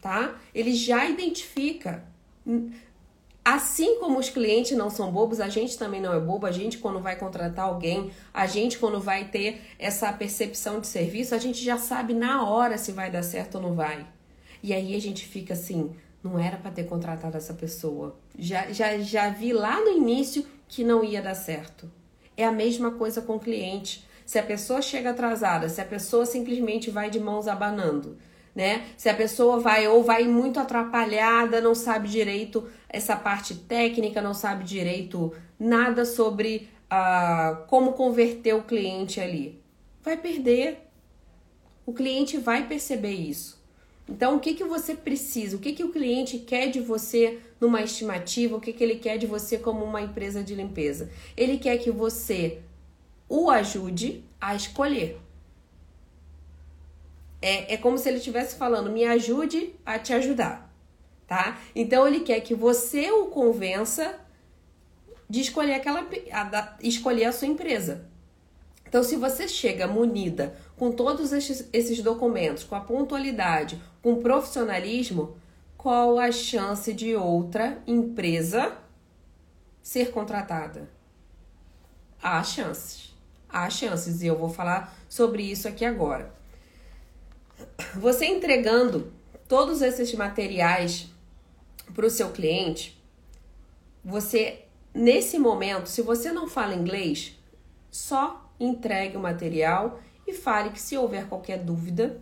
[0.00, 0.40] Tá?
[0.54, 2.04] Ele já identifica.
[3.44, 6.46] Assim como os clientes não são bobos, a gente também não é bobo.
[6.46, 11.34] A gente, quando vai contratar alguém, a gente, quando vai ter essa percepção de serviço,
[11.34, 14.06] a gente já sabe na hora se vai dar certo ou não vai.
[14.62, 18.16] E aí a gente fica assim: não era para ter contratado essa pessoa.
[18.38, 21.90] Já, já, já vi lá no início que não ia dar certo.
[22.34, 24.08] É a mesma coisa com o cliente.
[24.24, 28.16] Se a pessoa chega atrasada, se a pessoa simplesmente vai de mãos abanando,
[28.54, 28.86] né?
[28.96, 34.34] Se a pessoa vai ou vai muito atrapalhada, não sabe direito essa parte técnica, não
[34.34, 39.60] sabe direito nada sobre uh, como converter o cliente ali,
[40.02, 40.78] vai perder.
[41.86, 43.62] O cliente vai perceber isso.
[44.08, 45.56] Então, o que, que você precisa?
[45.56, 48.56] O que, que o cliente quer de você numa estimativa?
[48.56, 51.10] O que, que ele quer de você como uma empresa de limpeza?
[51.36, 52.60] Ele quer que você
[53.28, 55.18] o ajude a escolher.
[57.44, 60.74] É, é como se ele estivesse falando: me ajude a te ajudar,
[61.26, 61.58] tá?
[61.76, 64.18] Então ele quer que você o convença
[65.28, 68.08] de escolher aquela, a, escolher a sua empresa.
[68.86, 75.36] Então, se você chega munida com todos esses, esses documentos, com a pontualidade, com profissionalismo,
[75.76, 78.72] qual a chance de outra empresa
[79.82, 80.88] ser contratada?
[82.22, 83.14] Há chances.
[83.50, 86.43] Há chances e eu vou falar sobre isso aqui agora.
[87.96, 89.12] Você entregando
[89.48, 91.08] todos esses materiais
[91.94, 93.00] para o seu cliente,
[94.04, 97.38] você, nesse momento, se você não fala inglês,
[97.90, 102.20] só entregue o material e fale que se houver qualquer dúvida,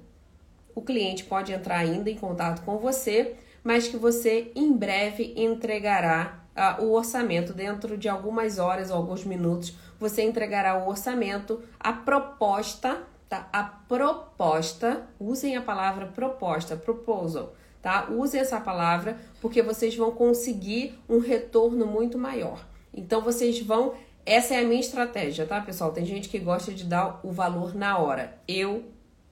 [0.75, 6.45] o cliente pode entrar ainda em contato com você, mas que você em breve entregará
[6.57, 9.75] uh, o orçamento dentro de algumas horas ou alguns minutos.
[9.99, 13.49] Você entregará o orçamento, a proposta tá?
[13.51, 18.11] A proposta, usem a palavra proposta, proposal, tá?
[18.11, 22.62] Usem essa palavra porque vocês vão conseguir um retorno muito maior.
[22.92, 23.95] Então vocês vão,
[24.27, 25.92] essa é a minha estratégia, tá, pessoal?
[25.92, 28.38] Tem gente que gosta de dar o valor na hora.
[28.47, 28.85] Eu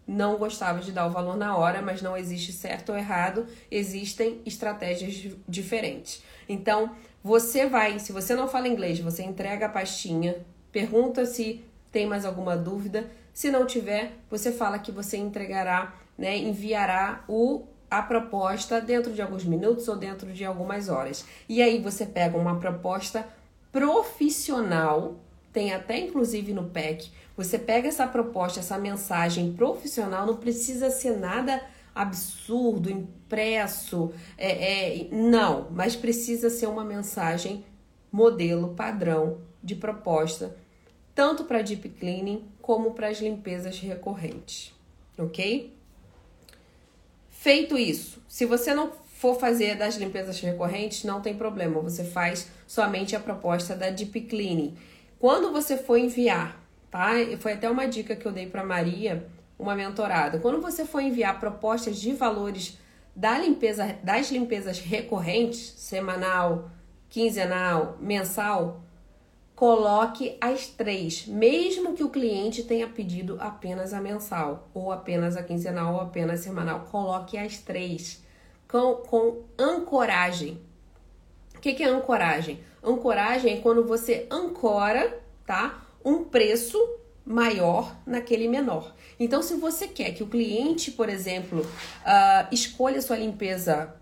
[0.07, 4.41] não gostava de dar o valor na hora, mas não existe certo ou errado, existem
[4.47, 6.23] estratégias diferentes.
[6.49, 10.39] Então, você vai, se você não fala inglês, você entrega a pastinha,
[10.73, 13.11] pergunta se tem mais alguma dúvida,
[13.41, 19.23] se não tiver, você fala que você entregará, né, enviará o a proposta dentro de
[19.23, 21.25] alguns minutos ou dentro de algumas horas.
[21.49, 23.27] E aí você pega uma proposta
[23.73, 25.17] profissional,
[25.55, 27.11] tem até inclusive no PEC.
[27.35, 31.63] Você pega essa proposta, essa mensagem profissional, não precisa ser nada
[31.95, 37.65] absurdo, impresso, é, é, não, mas precisa ser uma mensagem
[38.13, 40.55] modelo, padrão de proposta
[41.21, 44.73] tanto para deep cleaning como para as limpezas recorrentes,
[45.19, 45.77] ok?
[47.29, 52.49] Feito isso, se você não for fazer das limpezas recorrentes, não tem problema, você faz
[52.69, 54.77] somente a proposta da deep cleaning.
[55.19, 57.15] Quando você for enviar, tá?
[57.41, 59.27] Foi até uma dica que eu dei para Maria,
[59.59, 60.39] uma mentorada.
[60.39, 62.79] Quando você for enviar propostas de valores
[63.17, 66.71] da limpeza, das limpezas recorrentes, semanal,
[67.09, 68.81] quinzenal, mensal,
[69.61, 75.43] coloque as três, mesmo que o cliente tenha pedido apenas a mensal, ou apenas a
[75.43, 76.87] quinzenal, ou apenas a semanal.
[76.91, 78.25] Coloque as três
[78.67, 80.59] com, com ancoragem.
[81.55, 82.59] O que, que é ancoragem?
[82.83, 85.83] Ancoragem é quando você ancora, tá?
[86.03, 86.79] Um preço
[87.23, 88.95] maior naquele menor.
[89.19, 93.95] Então, se você quer que o cliente, por exemplo, uh, escolha sua limpeza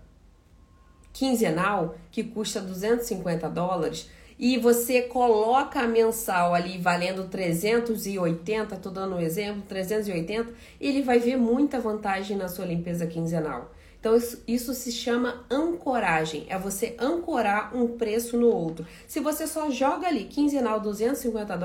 [1.11, 9.17] quinzenal que custa 250 dólares e você coloca a mensal ali valendo 380, tô dando
[9.17, 13.73] um exemplo, 380, ele vai ver muita vantagem na sua limpeza quinzenal.
[13.99, 18.87] Então, isso, isso, se chama ancoragem, é você ancorar um preço no outro.
[19.05, 21.59] Se você só joga ali quinzenal 250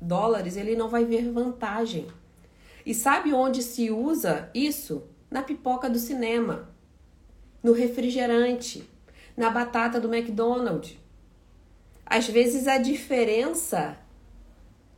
[0.00, 2.06] dólares, ele não vai ver vantagem.
[2.86, 5.02] E sabe onde se usa isso?
[5.30, 6.70] Na pipoca do cinema,
[7.62, 8.88] no refrigerante,
[9.36, 10.96] na batata do McDonald's.
[12.06, 13.98] Às vezes a diferença,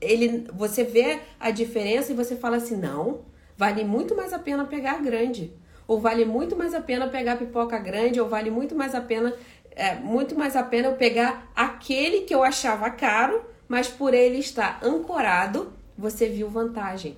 [0.00, 3.22] ele, você vê a diferença e você fala assim: não,
[3.56, 5.52] vale muito mais a pena pegar grande
[5.88, 9.34] ou vale muito mais a pena pegar pipoca grande, ou vale muito mais a pena,
[9.70, 14.38] é, muito mais a pena eu pegar aquele que eu achava caro, mas por ele
[14.38, 17.16] estar ancorado, você viu vantagem.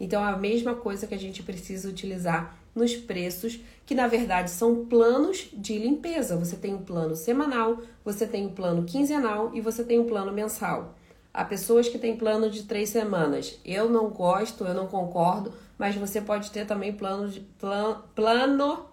[0.00, 4.50] Então, é a mesma coisa que a gente precisa utilizar nos preços, que na verdade
[4.50, 6.36] são planos de limpeza.
[6.36, 10.32] Você tem um plano semanal, você tem um plano quinzenal e você tem um plano
[10.32, 10.94] mensal.
[11.32, 13.58] Há pessoas que têm plano de três semanas.
[13.64, 18.86] Eu não gosto, eu não concordo, mas você pode ter também plano de, plan, plano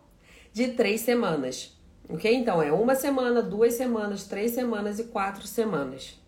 [0.53, 1.75] de três semanas.
[2.07, 2.33] Ok?
[2.33, 6.19] Então é uma semana, duas semanas, três semanas e quatro semanas.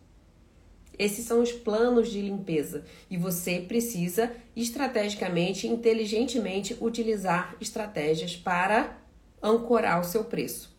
[1.00, 8.98] Esses são os planos de limpeza e você precisa estrategicamente, inteligentemente utilizar estratégias para
[9.42, 10.78] ancorar o seu preço.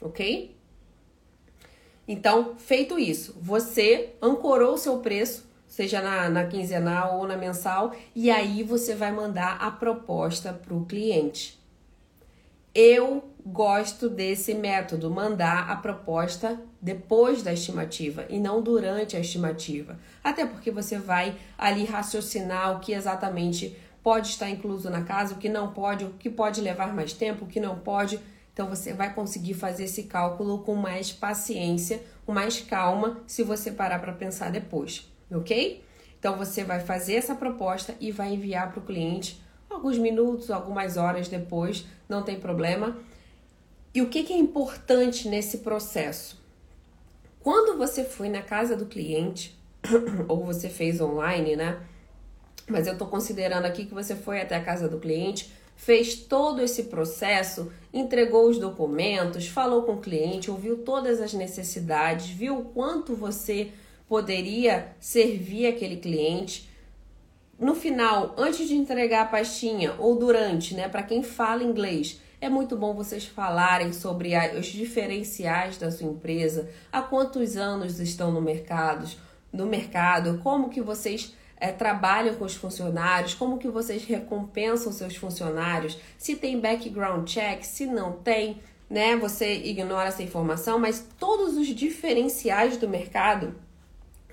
[0.00, 0.56] Ok?
[2.06, 7.94] Então, feito isso, você ancorou o seu preço seja na, na quinzenal ou na mensal,
[8.12, 11.58] e aí você vai mandar a proposta para o cliente.
[12.74, 19.98] Eu gosto desse método, mandar a proposta depois da estimativa e não durante a estimativa.
[20.22, 25.38] Até porque você vai ali raciocinar o que exatamente pode estar incluso na casa, o
[25.38, 28.20] que não pode, o que pode levar mais tempo, o que não pode.
[28.52, 33.70] Então você vai conseguir fazer esse cálculo com mais paciência, com mais calma, se você
[33.70, 35.84] parar para pensar depois ok?
[36.18, 40.96] Então você vai fazer essa proposta e vai enviar para o cliente alguns minutos, algumas
[40.96, 42.98] horas depois, não tem problema.
[43.92, 46.40] E o que, que é importante nesse processo?
[47.40, 49.58] Quando você foi na casa do cliente,
[50.28, 51.80] ou você fez online, né?
[52.68, 56.62] Mas eu estou considerando aqui que você foi até a casa do cliente, fez todo
[56.62, 62.64] esse processo, entregou os documentos, falou com o cliente, ouviu todas as necessidades, viu o
[62.66, 63.72] quanto você
[64.06, 66.68] poderia servir aquele cliente.
[67.58, 72.48] No final, antes de entregar a pastinha ou durante, né, para quem fala inglês, é
[72.48, 78.40] muito bom vocês falarem sobre os diferenciais da sua empresa, há quantos anos estão no
[78.40, 79.08] mercado,
[79.52, 85.16] no mercado, como que vocês é, trabalham com os funcionários, como que vocês recompensam seus
[85.16, 89.16] funcionários, se tem background check, se não tem, né?
[89.16, 93.54] Você ignora essa informação, mas todos os diferenciais do mercado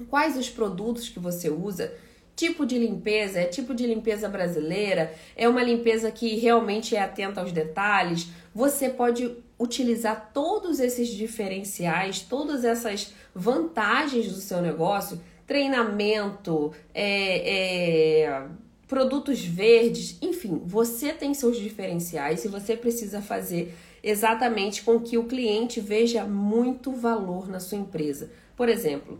[0.06, 1.94] quais os produtos que você usa,
[2.38, 7.42] tipo de limpeza, é tipo de limpeza brasileira, é uma limpeza que realmente é atenta
[7.42, 8.28] aos detalhes.
[8.54, 18.48] Você pode utilizar todos esses diferenciais, todas essas vantagens do seu negócio, treinamento, é, é,
[18.88, 25.24] produtos verdes, enfim, você tem seus diferenciais e você precisa fazer exatamente com que o
[25.24, 28.30] cliente veja muito valor na sua empresa.
[28.56, 29.20] Por exemplo,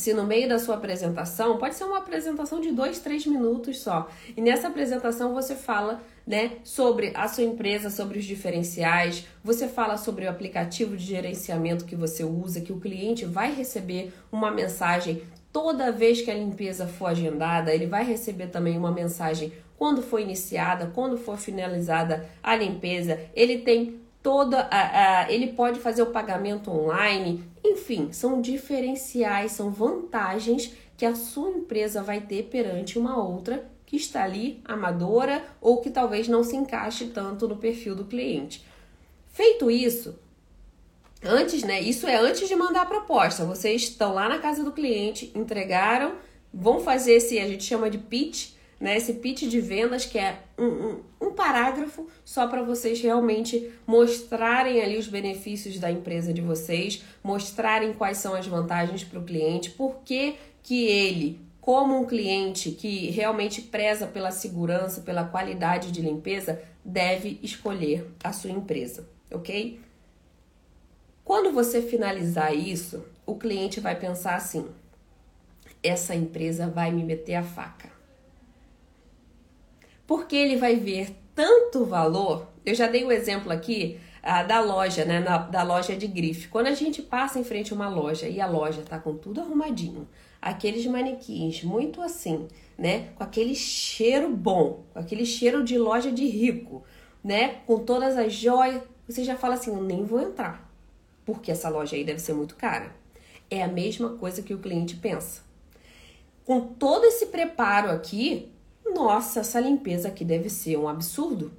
[0.00, 4.08] se no meio da sua apresentação, pode ser uma apresentação de dois, três minutos só,
[4.34, 9.98] e nessa apresentação você fala né, sobre a sua empresa, sobre os diferenciais, você fala
[9.98, 15.22] sobre o aplicativo de gerenciamento que você usa, que o cliente vai receber uma mensagem
[15.52, 20.18] toda vez que a limpeza for agendada, ele vai receber também uma mensagem quando for
[20.18, 26.06] iniciada, quando for finalizada a limpeza, ele tem toda a, a, ele pode fazer o
[26.06, 33.22] pagamento online, enfim, são diferenciais, são vantagens que a sua empresa vai ter perante uma
[33.22, 38.04] outra que está ali amadora ou que talvez não se encaixe tanto no perfil do
[38.04, 38.64] cliente.
[39.32, 40.18] Feito isso,
[41.22, 41.80] antes, né?
[41.80, 43.44] Isso é antes de mandar a proposta.
[43.44, 46.14] Vocês estão lá na casa do cliente, entregaram,
[46.52, 48.96] vão fazer esse, a gente chama de pitch, né?
[48.96, 54.80] Esse pitch de vendas que é um, um, um parágrafo só para vocês realmente mostrarem
[54.80, 59.70] ali os benefícios da empresa de vocês, mostrarem quais são as vantagens para o cliente,
[59.70, 66.00] por que, que ele, como um cliente que realmente preza pela segurança, pela qualidade de
[66.00, 69.78] limpeza, deve escolher a sua empresa, ok?
[71.22, 74.66] Quando você finalizar isso, o cliente vai pensar assim:
[75.82, 77.89] essa empresa vai me meter a faca
[80.10, 82.48] porque ele vai ver tanto valor.
[82.66, 85.20] Eu já dei o um exemplo aqui ah, da loja, né?
[85.20, 86.48] Na, da loja de grife.
[86.48, 89.40] Quando a gente passa em frente a uma loja e a loja tá com tudo
[89.40, 90.08] arrumadinho,
[90.42, 93.10] aqueles manequins muito assim, né?
[93.14, 96.82] Com aquele cheiro bom, com aquele cheiro de loja de rico,
[97.22, 97.60] né?
[97.64, 100.68] Com todas as joias, você já fala assim: eu nem vou entrar,
[101.24, 102.90] porque essa loja aí deve ser muito cara.
[103.48, 105.42] É a mesma coisa que o cliente pensa.
[106.44, 108.50] Com todo esse preparo aqui,
[108.94, 111.52] nossa, essa limpeza aqui deve ser um absurdo.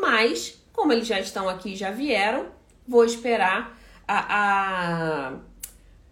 [0.00, 2.46] Mas, como eles já estão aqui e já vieram,
[2.86, 5.32] vou esperar a, a,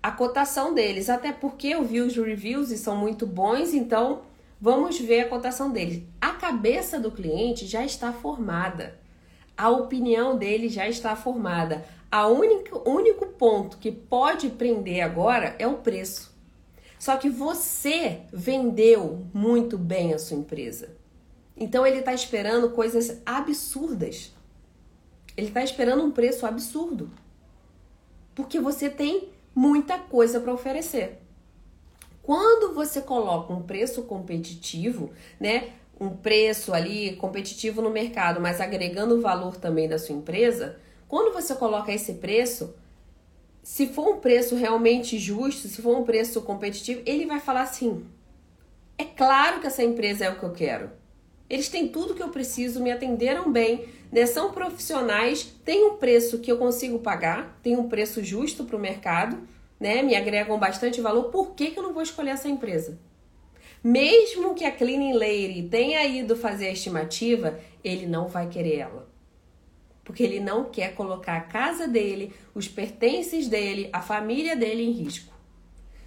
[0.02, 1.08] a cotação deles.
[1.08, 4.22] Até porque eu vi os reviews e são muito bons, então
[4.60, 6.02] vamos ver a cotação deles.
[6.20, 8.98] A cabeça do cliente já está formada.
[9.56, 11.84] A opinião dele já está formada.
[12.10, 16.33] A única, único ponto que pode prender agora é o preço.
[17.04, 20.96] Só que você vendeu muito bem a sua empresa.
[21.54, 24.32] Então ele está esperando coisas absurdas.
[25.36, 27.10] Ele está esperando um preço absurdo.
[28.34, 31.20] Porque você tem muita coisa para oferecer.
[32.22, 35.74] Quando você coloca um preço competitivo, né?
[36.00, 41.54] Um preço ali competitivo no mercado, mas agregando valor também da sua empresa, quando você
[41.54, 42.74] coloca esse preço,
[43.64, 48.04] se for um preço realmente justo, se for um preço competitivo, ele vai falar assim:
[48.98, 50.90] é claro que essa empresa é o que eu quero.
[51.48, 54.26] Eles têm tudo que eu preciso, me atenderam bem, né?
[54.26, 58.80] são profissionais, tem um preço que eu consigo pagar, tem um preço justo para o
[58.80, 59.38] mercado,
[59.80, 60.02] né?
[60.02, 61.30] me agregam bastante valor.
[61.30, 62.98] Por que, que eu não vou escolher essa empresa?
[63.82, 69.13] Mesmo que a Cleaning Lady tenha ido fazer a estimativa, ele não vai querer ela
[70.04, 74.92] porque ele não quer colocar a casa dele, os pertences dele, a família dele em
[74.92, 75.32] risco.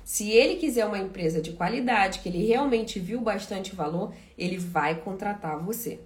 [0.03, 5.01] Se ele quiser uma empresa de qualidade, que ele realmente viu bastante valor, ele vai
[5.01, 5.99] contratar você.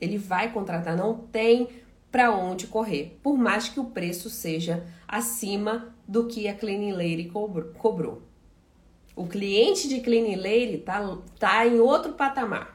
[0.00, 1.68] Ele vai contratar, não tem
[2.10, 7.30] para onde correr, por mais que o preço seja acima do que a Cleaning Lady
[7.74, 8.22] cobrou.
[9.16, 12.73] O cliente de Cleaning Lady tá, tá em outro patamar.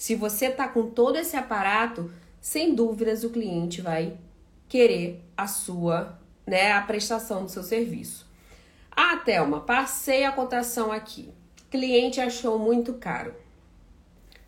[0.00, 4.16] Se você está com todo esse aparato, sem dúvidas o cliente vai
[4.66, 8.26] querer a sua, né, a prestação do seu serviço.
[8.90, 11.28] Ah, Thelma, passei a cotação aqui.
[11.70, 13.34] Cliente achou muito caro.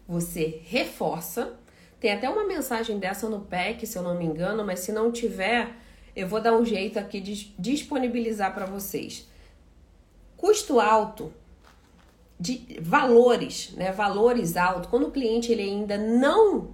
[0.08, 1.52] Você reforça.
[2.00, 5.12] Tem até uma mensagem dessa no PEC, se eu não me engano, mas se não
[5.12, 5.68] tiver,
[6.16, 9.28] eu vou dar um jeito aqui de disponibilizar para vocês.
[10.34, 11.30] Custo alto
[12.42, 13.92] de valores, né?
[13.92, 14.90] Valores altos.
[14.90, 16.70] Quando o cliente ele ainda não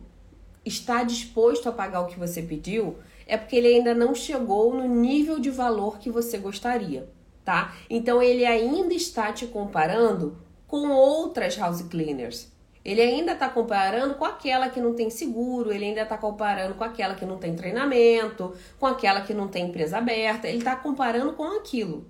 [0.64, 2.96] está disposto a pagar o que você pediu,
[3.26, 7.10] é porque ele ainda não chegou no nível de valor que você gostaria,
[7.44, 7.74] tá?
[7.90, 12.50] Então ele ainda está te comparando com outras house cleaners.
[12.82, 16.84] Ele ainda está comparando com aquela que não tem seguro, ele ainda está comparando com
[16.84, 21.34] aquela que não tem treinamento, com aquela que não tem empresa aberta, ele está comparando
[21.34, 22.06] com aquilo.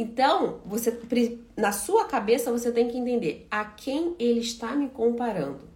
[0.00, 0.96] Então, você
[1.56, 5.68] na sua cabeça você tem que entender a quem ele está me comparando.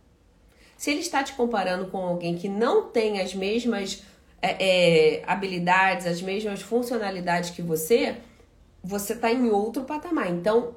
[0.77, 4.05] Se ele está te comparando com alguém que não tem as mesmas
[4.41, 8.18] é, é, habilidades, as mesmas funcionalidades que você,
[8.81, 10.31] você está em outro patamar.
[10.31, 10.77] Então,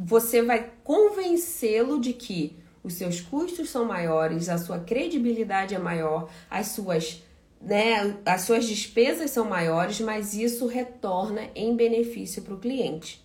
[0.00, 6.30] você vai convencê-lo de que os seus custos são maiores, a sua credibilidade é maior,
[6.48, 7.22] as suas
[7.62, 13.24] né, as suas despesas são maiores, mas isso retorna em benefício para o cliente.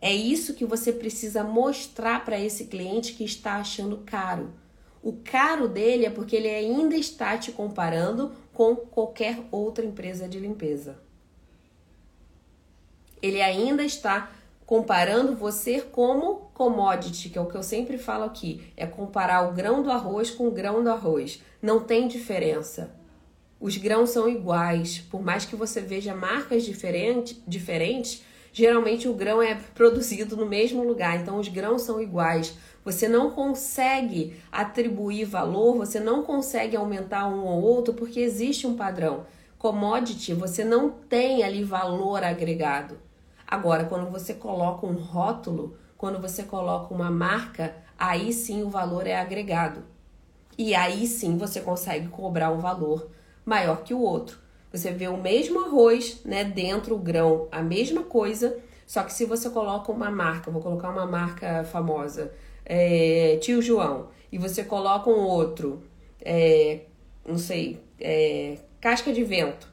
[0.00, 4.52] É isso que você precisa mostrar para esse cliente que está achando caro.
[5.02, 10.38] O caro dele é porque ele ainda está te comparando com qualquer outra empresa de
[10.38, 10.98] limpeza.
[13.20, 14.30] Ele ainda está
[14.66, 19.52] comparando você como commodity, que é o que eu sempre falo aqui, é comparar o
[19.52, 21.42] grão do arroz com o grão do arroz.
[21.60, 22.94] Não tem diferença.
[23.60, 29.42] Os grãos são iguais, por mais que você veja marcas diferente, diferentes, geralmente o grão
[29.42, 32.54] é produzido no mesmo lugar, então os grãos são iguais.
[32.84, 38.76] Você não consegue atribuir valor, você não consegue aumentar um ou outro porque existe um
[38.76, 39.26] padrão.
[39.58, 42.98] Commodity, você não tem ali valor agregado.
[43.54, 49.06] Agora, quando você coloca um rótulo, quando você coloca uma marca, aí sim o valor
[49.06, 49.84] é agregado.
[50.58, 53.08] E aí sim você consegue cobrar um valor
[53.46, 54.40] maior que o outro.
[54.72, 59.24] Você vê o mesmo arroz, né, dentro o grão, a mesma coisa, só que se
[59.24, 62.32] você coloca uma marca, vou colocar uma marca famosa,
[62.64, 65.80] é, Tio João, e você coloca um outro,
[66.20, 66.86] é,
[67.24, 69.72] não sei, é, casca de vento,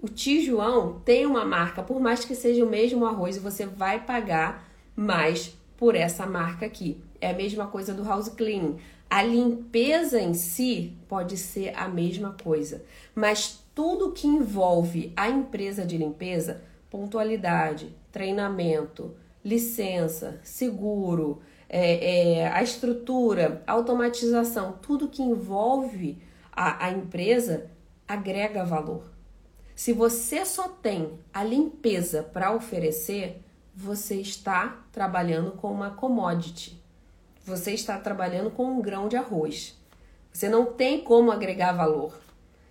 [0.00, 4.04] o tio João tem uma marca, por mais que seja o mesmo arroz, você vai
[4.04, 7.02] pagar mais por essa marca aqui.
[7.20, 8.78] É a mesma coisa do house cleaning.
[9.10, 12.84] A limpeza em si pode ser a mesma coisa,
[13.14, 22.62] mas tudo que envolve a empresa de limpeza, pontualidade, treinamento, licença, seguro, é, é, a
[22.62, 26.18] estrutura, automatização, tudo que envolve
[26.52, 27.70] a, a empresa
[28.06, 29.17] agrega valor.
[29.78, 33.40] Se você só tem a limpeza para oferecer,
[33.72, 36.82] você está trabalhando com uma commodity.
[37.46, 39.78] Você está trabalhando com um grão de arroz.
[40.32, 42.18] Você não tem como agregar valor.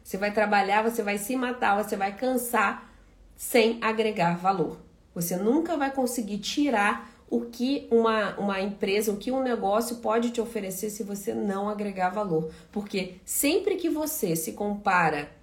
[0.03, 2.91] Você vai trabalhar, você vai se matar, você vai cansar
[3.37, 4.77] sem agregar valor.
[5.15, 10.31] Você nunca vai conseguir tirar o que uma, uma empresa, o que um negócio pode
[10.31, 12.51] te oferecer se você não agregar valor.
[12.69, 15.36] Porque sempre que você se compara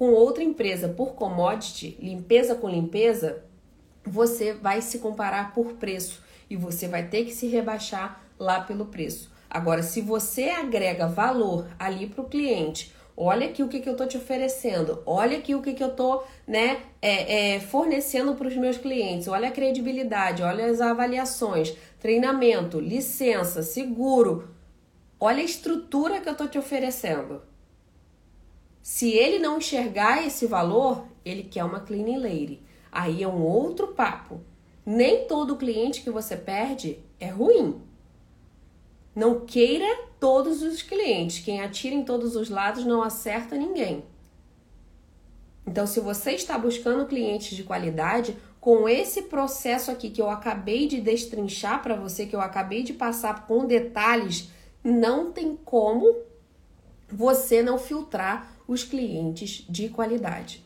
[0.00, 3.44] com outra empresa por commodity, limpeza com limpeza,
[4.02, 8.86] você vai se comparar por preço e você vai ter que se rebaixar lá pelo
[8.86, 9.30] preço.
[9.50, 13.92] Agora, se você agrega valor ali para o cliente, olha aqui o que, que eu
[13.92, 18.48] estou te oferecendo, olha aqui o que, que eu estou né, é, é, fornecendo para
[18.48, 24.48] os meus clientes, olha a credibilidade, olha as avaliações, treinamento, licença, seguro,
[25.20, 27.49] olha a estrutura que eu estou te oferecendo.
[28.82, 32.62] Se ele não enxergar esse valor, ele quer uma cleaning lady.
[32.90, 34.40] Aí é um outro papo.
[34.84, 37.80] Nem todo cliente que você perde é ruim.
[39.14, 41.44] Não queira todos os clientes.
[41.44, 44.04] Quem atira em todos os lados não acerta ninguém.
[45.66, 50.86] Então, se você está buscando clientes de qualidade, com esse processo aqui que eu acabei
[50.86, 54.50] de destrinchar para você, que eu acabei de passar com detalhes,
[54.82, 56.16] não tem como
[57.08, 60.64] você não filtrar os clientes de qualidade.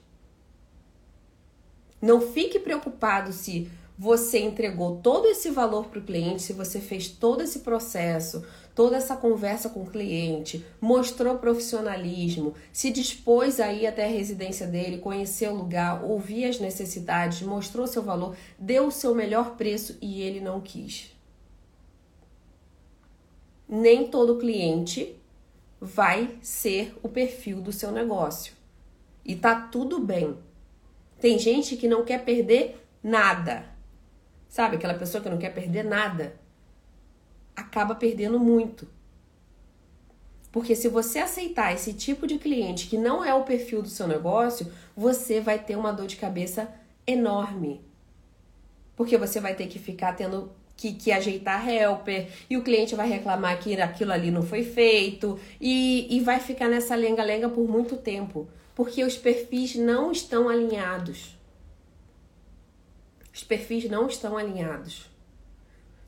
[2.02, 7.08] Não fique preocupado se você entregou todo esse valor para o cliente, se você fez
[7.08, 8.44] todo esse processo,
[8.74, 14.66] toda essa conversa com o cliente, mostrou profissionalismo, se dispôs a ir até a residência
[14.66, 19.96] dele, conhecer o lugar, ouvir as necessidades, mostrou seu valor, deu o seu melhor preço
[20.02, 21.10] e ele não quis.
[23.66, 25.16] Nem todo cliente
[25.84, 28.54] vai ser o perfil do seu negócio.
[29.24, 30.36] E tá tudo bem.
[31.20, 33.66] Tem gente que não quer perder nada.
[34.48, 36.40] Sabe, aquela pessoa que não quer perder nada
[37.54, 38.88] acaba perdendo muito.
[40.50, 44.06] Porque se você aceitar esse tipo de cliente que não é o perfil do seu
[44.06, 46.72] negócio, você vai ter uma dor de cabeça
[47.06, 47.84] enorme.
[48.96, 53.08] Porque você vai ter que ficar tendo que, que ajeitar helper, e o cliente vai
[53.08, 57.96] reclamar que aquilo ali não foi feito, e, e vai ficar nessa lenga-lenga por muito
[57.96, 61.36] tempo, porque os perfis não estão alinhados.
[63.32, 65.12] Os perfis não estão alinhados.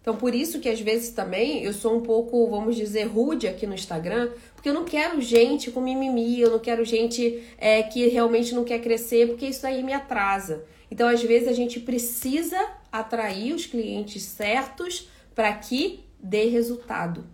[0.07, 3.67] Então, por isso que às vezes também eu sou um pouco, vamos dizer, rude aqui
[3.67, 8.07] no Instagram, porque eu não quero gente com mimimi, eu não quero gente é, que
[8.07, 10.65] realmente não quer crescer, porque isso aí me atrasa.
[10.91, 12.59] Então, às vezes, a gente precisa
[12.91, 17.25] atrair os clientes certos para que dê resultado.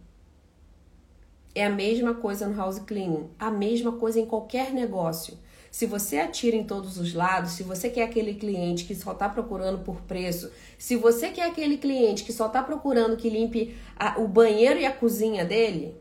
[1.55, 5.39] É a mesma coisa no house cleaning, a mesma coisa em qualquer negócio.
[5.71, 9.29] Se você atira em todos os lados, se você quer aquele cliente que só está
[9.29, 14.21] procurando por preço, se você quer aquele cliente que só está procurando que limpe a,
[14.21, 15.97] o banheiro e a cozinha dele,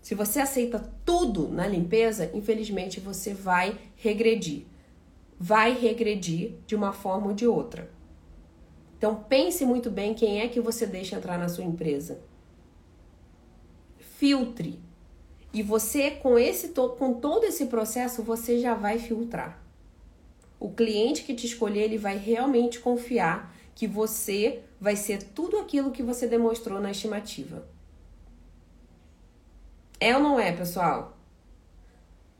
[0.00, 4.64] se você aceita tudo na limpeza, infelizmente você vai regredir
[5.42, 7.90] vai regredir de uma forma ou de outra.
[8.98, 12.20] Então pense muito bem quem é que você deixa entrar na sua empresa.
[13.96, 14.78] Filtre.
[15.50, 19.64] E você com esse com todo esse processo você já vai filtrar.
[20.60, 25.90] O cliente que te escolher, ele vai realmente confiar que você vai ser tudo aquilo
[25.90, 27.66] que você demonstrou na estimativa.
[29.98, 31.16] É ou não é, pessoal?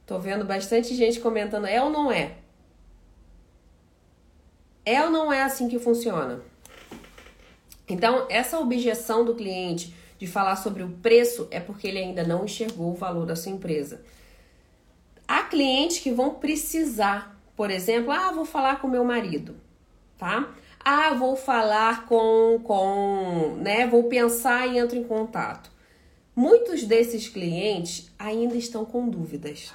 [0.05, 2.37] Tô vendo bastante gente comentando é ou não é.
[4.85, 6.41] É ou não é assim que funciona?
[7.89, 12.45] Então, essa objeção do cliente de falar sobre o preço é porque ele ainda não
[12.45, 14.03] enxergou o valor da sua empresa.
[15.27, 19.57] Há clientes que vão precisar, por exemplo, ah, vou falar com meu marido,
[20.19, 20.53] tá?
[20.85, 23.87] Ah, vou falar com, com, né?
[23.87, 25.71] Vou pensar e entro em contato.
[26.35, 29.73] Muitos desses clientes ainda estão com dúvidas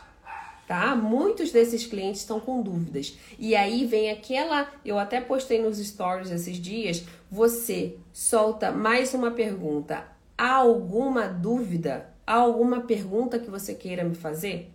[0.67, 0.95] tá?
[0.95, 3.17] Muitos desses clientes estão com dúvidas.
[3.37, 9.31] E aí vem aquela, eu até postei nos stories esses dias, você solta mais uma
[9.31, 10.05] pergunta.
[10.37, 12.09] Há alguma dúvida?
[12.25, 14.71] Há alguma pergunta que você queira me fazer?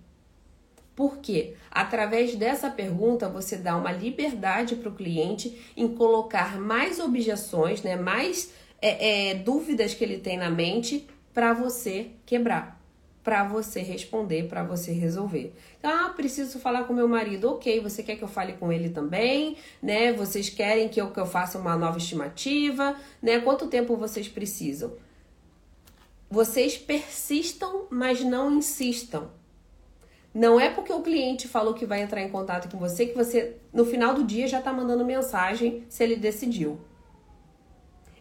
[0.95, 7.83] Porque através dessa pergunta você dá uma liberdade para o cliente em colocar mais objeções,
[7.83, 7.97] né?
[7.97, 12.80] Mais é, é, dúvidas que ele tem na mente para você quebrar,
[13.23, 15.55] para você responder, para você resolver.
[15.79, 17.51] Então, ah, preciso falar com meu marido.
[17.51, 20.13] Ok, você quer que eu fale com ele também, né?
[20.13, 23.39] Vocês querem que eu, que eu faça uma nova estimativa, né?
[23.41, 24.95] Quanto tempo vocês precisam?
[26.31, 29.31] Vocês persistam, mas não insistam.
[30.33, 33.57] Não é porque o cliente falou que vai entrar em contato com você que você,
[33.73, 36.81] no final do dia, já está mandando mensagem se ele decidiu.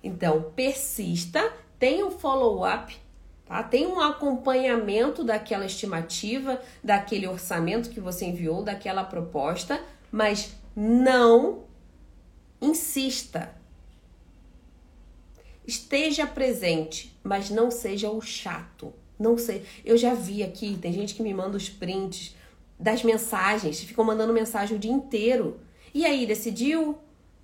[0.04, 3.00] Então, persista, tenha um follow-up,
[3.50, 3.64] tá?
[3.64, 9.82] Tenha um acompanhamento daquela estimativa, daquele orçamento que você enviou, daquela proposta,
[10.12, 11.64] mas não
[12.62, 13.54] insista.
[15.66, 18.93] Esteja presente, mas não seja o chato.
[19.18, 19.66] Não sei.
[19.84, 22.36] Eu já vi aqui, tem gente que me manda os prints
[22.80, 25.60] das mensagens, ficam mandando mensagem o dia inteiro.
[25.93, 26.97] E aí, decidiu?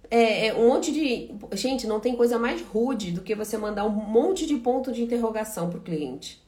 [0.10, 1.32] É, é, um monte de.
[1.54, 5.02] Gente, não tem coisa mais rude do que você mandar um monte de ponto de
[5.02, 6.44] interrogação pro cliente.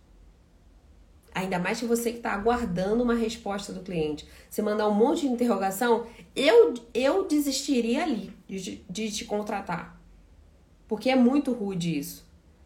[1.33, 4.27] Ainda mais que você que está aguardando uma resposta do cliente.
[4.49, 10.01] Você mandar um monte de interrogação, eu, eu desistiria ali de, de te contratar.
[10.87, 12.25] Porque é muito rude isso.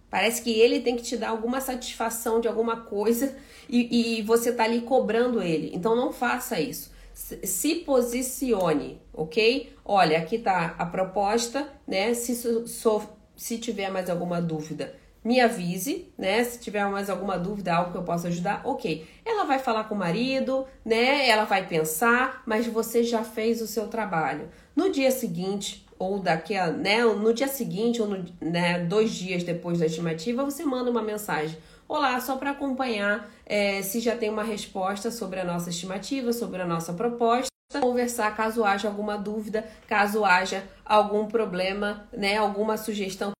[0.10, 3.36] Parece que ele tem que te dar alguma satisfação de alguma coisa
[3.68, 5.72] e, e você tá ali cobrando ele.
[5.74, 6.92] Então não faça isso.
[7.14, 9.76] Se posicione, ok?
[9.86, 12.14] Olha, aqui tá a proposta, né?
[12.14, 12.36] Se,
[12.68, 13.03] so,
[13.36, 16.43] se tiver mais alguma dúvida, me avise, né?
[16.43, 19.07] Se tiver mais alguma dúvida, algo que eu possa ajudar, ok.
[19.26, 21.30] Ela vai falar com o marido, né?
[21.30, 24.49] Ela vai pensar, mas você já fez o seu trabalho.
[24.76, 29.43] No dia seguinte, ou daqui a, né, no dia seguinte, ou no, né, dois dias
[29.43, 31.55] depois da estimativa, você manda uma mensagem.
[31.94, 36.62] Olá, só para acompanhar é, se já tem uma resposta sobre a nossa estimativa, sobre
[36.62, 37.52] a nossa proposta.
[37.82, 43.34] Conversar caso haja alguma dúvida, caso haja algum problema, né, alguma sugestão.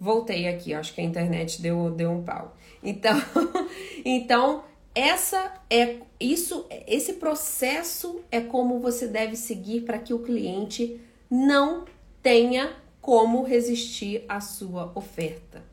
[0.00, 2.56] Voltei aqui, acho que a internet deu, deu um pau.
[2.82, 3.16] Então,
[4.04, 11.00] então essa é isso, esse processo é como você deve seguir para que o cliente
[11.30, 11.84] não
[12.20, 15.70] tenha como resistir à sua oferta.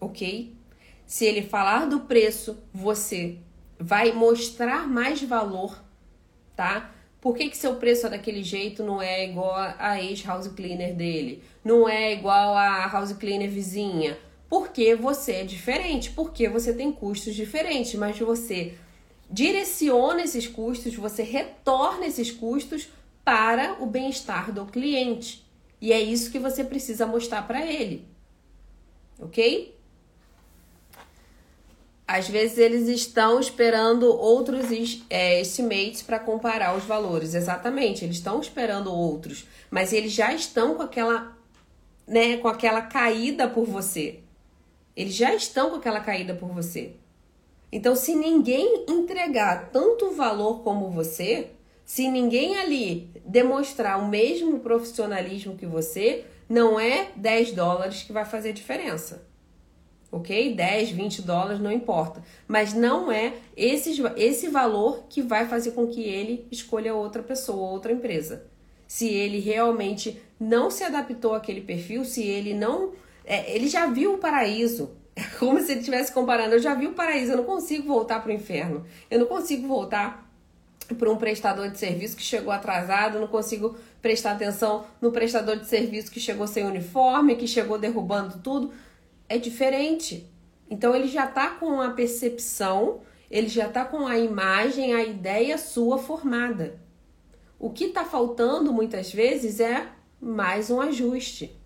[0.00, 0.54] Ok?
[1.06, 3.38] Se ele falar do preço, você
[3.78, 5.82] vai mostrar mais valor,
[6.54, 6.92] tá?
[7.20, 11.42] Por que, que seu preço é daquele jeito não é igual a ex-house cleaner dele?
[11.64, 14.18] Não é igual a house cleaner vizinha?
[14.48, 18.74] Porque você é diferente, porque você tem custos diferentes, mas você
[19.30, 22.88] direciona esses custos, você retorna esses custos
[23.24, 25.46] para o bem-estar do cliente.
[25.80, 28.06] E é isso que você precisa mostrar para ele.
[29.18, 29.77] Ok?
[32.08, 37.34] Às vezes eles estão esperando outros é, estimates para comparar os valores.
[37.34, 41.36] Exatamente, eles estão esperando outros, mas eles já estão com aquela,
[42.06, 44.20] né, com aquela caída por você.
[44.96, 46.92] Eles já estão com aquela caída por você.
[47.70, 51.50] Então, se ninguém entregar tanto valor como você,
[51.84, 58.24] se ninguém ali demonstrar o mesmo profissionalismo que você, não é 10 dólares que vai
[58.24, 59.27] fazer diferença.
[60.10, 60.54] Ok?
[60.54, 62.22] 10, 20 dólares, não importa.
[62.46, 67.70] Mas não é esse, esse valor que vai fazer com que ele escolha outra pessoa,
[67.70, 68.46] outra empresa.
[68.86, 72.92] Se ele realmente não se adaptou àquele perfil, se ele não.
[73.24, 74.96] É, ele já viu o paraíso.
[75.18, 76.54] É como se ele estivesse comparando.
[76.54, 78.86] Eu já vi o paraíso, eu não consigo voltar para o inferno.
[79.10, 80.30] Eu não consigo voltar
[80.94, 85.66] para um prestador de serviço que chegou atrasado, não consigo prestar atenção no prestador de
[85.66, 88.72] serviço que chegou sem uniforme, que chegou derrubando tudo.
[89.28, 90.32] É diferente.
[90.70, 93.00] Então ele já está com a percepção,
[93.30, 96.80] ele já está com a imagem, a ideia sua formada.
[97.58, 99.88] O que está faltando muitas vezes é
[100.20, 101.58] mais um ajuste.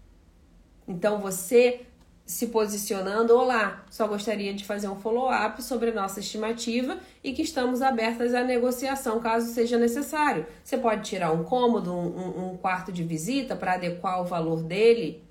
[0.86, 1.86] Então você
[2.24, 7.82] se posicionando, olá, só gostaria de fazer um follow-up sobre nossa estimativa e que estamos
[7.82, 10.46] abertas à negociação caso seja necessário.
[10.62, 15.22] Você pode tirar um cômodo, um, um quarto de visita para adequar o valor dele.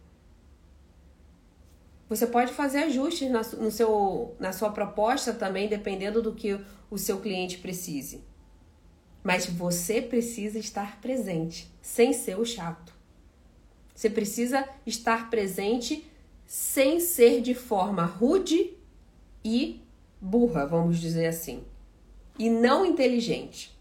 [2.11, 6.59] Você pode fazer ajustes na, no seu, na sua proposta também, dependendo do que
[6.89, 8.21] o seu cliente precise.
[9.23, 12.93] Mas você precisa estar presente, sem ser o chato.
[13.95, 16.05] Você precisa estar presente
[16.45, 18.73] sem ser de forma rude
[19.41, 19.81] e
[20.19, 21.63] burra, vamos dizer assim,
[22.37, 23.73] e não inteligente.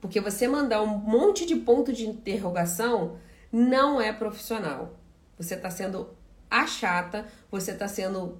[0.00, 3.16] Porque você mandar um monte de ponto de interrogação
[3.50, 5.00] não é profissional.
[5.36, 6.21] Você está sendo
[6.52, 8.38] a chata, você está sendo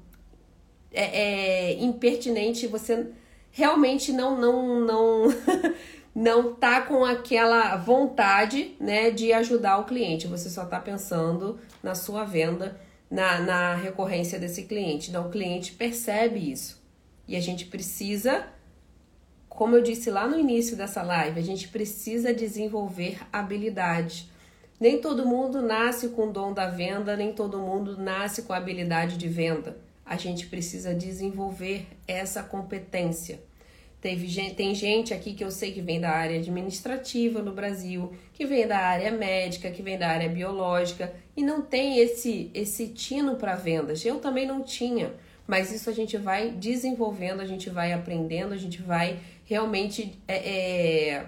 [0.93, 3.09] é, é, impertinente, você
[3.51, 5.29] realmente não não não
[6.15, 10.27] não tá com aquela vontade, né, de ajudar o cliente.
[10.27, 12.79] Você só tá pensando na sua venda,
[13.11, 15.09] na, na recorrência desse cliente.
[15.09, 16.83] Então, o cliente percebe isso.
[17.27, 18.47] E a gente precisa,
[19.49, 24.29] como eu disse lá no início dessa live, a gente precisa desenvolver habilidades.
[24.83, 28.57] Nem todo mundo nasce com o dom da venda, nem todo mundo nasce com a
[28.57, 29.77] habilidade de venda.
[30.05, 33.41] A gente precisa desenvolver essa competência.
[34.01, 38.13] Teve gente, tem gente aqui que eu sei que vem da área administrativa no Brasil,
[38.35, 42.89] que vem da área médica, que vem da área biológica e não tem esse esse
[42.89, 44.05] tino para vendas.
[44.05, 45.15] Eu também não tinha,
[45.47, 50.35] mas isso a gente vai desenvolvendo, a gente vai aprendendo, a gente vai realmente é,
[50.35, 51.27] é,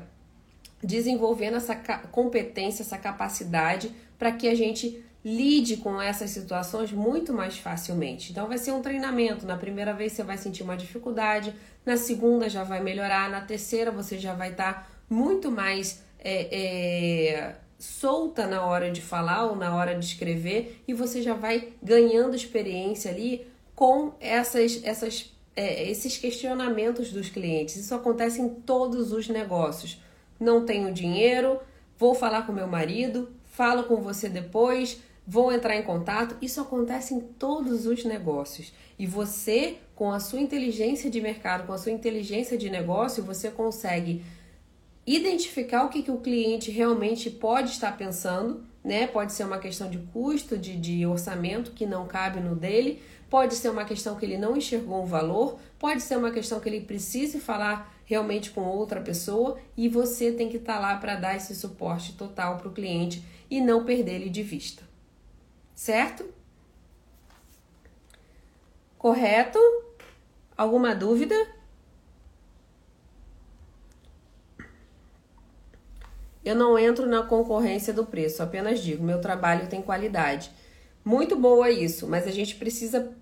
[0.85, 7.57] desenvolvendo essa competência, essa capacidade para que a gente lide com essas situações muito mais
[7.57, 8.31] facilmente.
[8.31, 9.47] Então vai ser um treinamento.
[9.47, 11.55] Na primeira vez você vai sentir uma dificuldade,
[11.85, 16.49] na segunda já vai melhorar, na terceira você já vai estar tá muito mais é,
[16.53, 21.71] é, solta na hora de falar ou na hora de escrever e você já vai
[21.83, 27.77] ganhando experiência ali com essas, essas, é, esses questionamentos dos clientes.
[27.77, 29.99] Isso acontece em todos os negócios.
[30.45, 31.59] Não tenho dinheiro,
[31.99, 36.37] vou falar com meu marido, falo com você depois vão entrar em contato.
[36.43, 38.73] Isso acontece em todos os negócios.
[38.99, 43.51] E você, com a sua inteligência de mercado, com a sua inteligência de negócio, você
[43.51, 44.23] consegue
[45.07, 49.07] identificar o que, que o cliente realmente pode estar pensando, né?
[49.07, 53.55] Pode ser uma questão de custo, de, de orçamento que não cabe no dele, pode
[53.55, 56.81] ser uma questão que ele não enxergou o valor, pode ser uma questão que ele
[56.81, 61.55] precise falar realmente com outra pessoa e você tem que estar lá para dar esse
[61.55, 64.85] suporte total para o cliente e não perder ele de vista
[65.75, 66.25] certo?
[68.97, 69.59] Correto?
[70.57, 71.35] Alguma dúvida?
[76.45, 80.51] Eu não entro na concorrência do preço, apenas digo, meu trabalho tem qualidade.
[81.05, 83.13] Muito boa isso, mas a gente precisa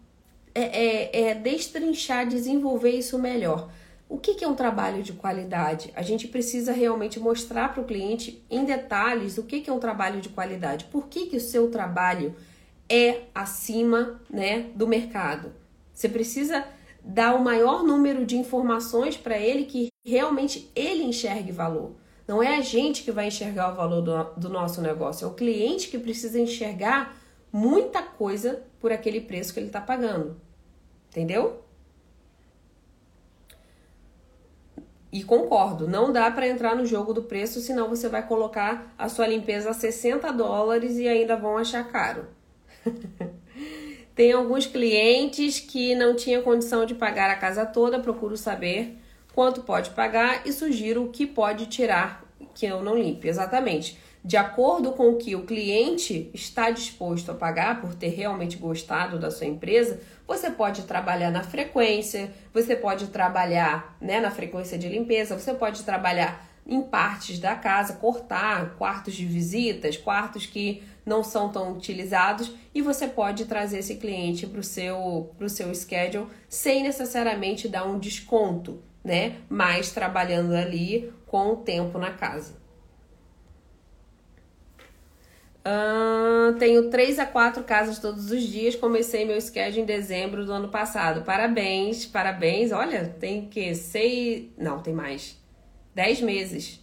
[0.54, 3.70] é, é, é destrinchar, desenvolver isso melhor.
[4.12, 5.90] O que, é um trabalho de qualidade?
[5.96, 9.78] A gente precisa realmente mostrar para o cliente em detalhes o que, que é um
[9.78, 10.84] trabalho de qualidade.
[10.84, 12.36] Por que, que o seu trabalho
[12.90, 15.54] é acima né, do mercado?
[15.94, 16.62] Você precisa
[17.02, 21.92] dar o maior número de informações para ele que realmente ele enxergue valor.
[22.28, 25.32] Não é a gente que vai enxergar o valor do, do nosso negócio, é o
[25.32, 27.16] cliente que precisa enxergar
[27.50, 30.36] muita coisa por aquele preço que ele está pagando.
[31.08, 31.62] Entendeu?
[35.12, 39.10] E concordo, não dá para entrar no jogo do preço, senão você vai colocar a
[39.10, 42.26] sua limpeza a 60 dólares e ainda vão achar caro.
[44.16, 48.98] Tem alguns clientes que não tinham condição de pagar a casa toda, procuro saber
[49.34, 53.28] quanto pode pagar e sugiro o que pode tirar que eu não limpe.
[53.28, 53.98] Exatamente.
[54.24, 59.18] De acordo com o que o cliente está disposto a pagar por ter realmente gostado
[59.18, 64.88] da sua empresa, você pode trabalhar na frequência, você pode trabalhar né, na frequência de
[64.88, 71.24] limpeza, você pode trabalhar em partes da casa, cortar quartos de visitas, quartos que não
[71.24, 76.84] são tão utilizados e você pode trazer esse cliente para o seu, seu schedule sem
[76.84, 79.38] necessariamente dar um desconto, né?
[79.48, 82.61] Mas trabalhando ali com o tempo na casa.
[85.64, 88.74] Uh, tenho três a quatro casas todos os dias.
[88.74, 91.22] Comecei meu schedule em dezembro do ano passado.
[91.22, 92.72] Parabéns, parabéns.
[92.72, 94.48] Olha, tem que seis.
[94.58, 95.38] Não, tem mais.
[95.94, 96.80] Dez meses.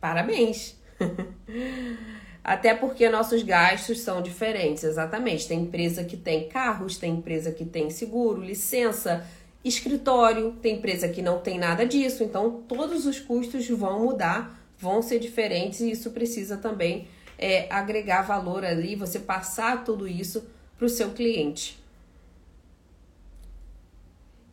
[0.00, 0.76] Parabéns.
[2.42, 5.46] Até porque nossos gastos são diferentes, exatamente.
[5.46, 9.26] Tem empresa que tem carros, tem empresa que tem seguro, licença,
[9.62, 12.24] escritório, tem empresa que não tem nada disso.
[12.24, 17.06] Então, todos os custos vão mudar, vão ser diferentes e isso precisa também
[17.40, 20.44] é, agregar valor ali, você passar tudo isso
[20.76, 21.82] para o seu cliente.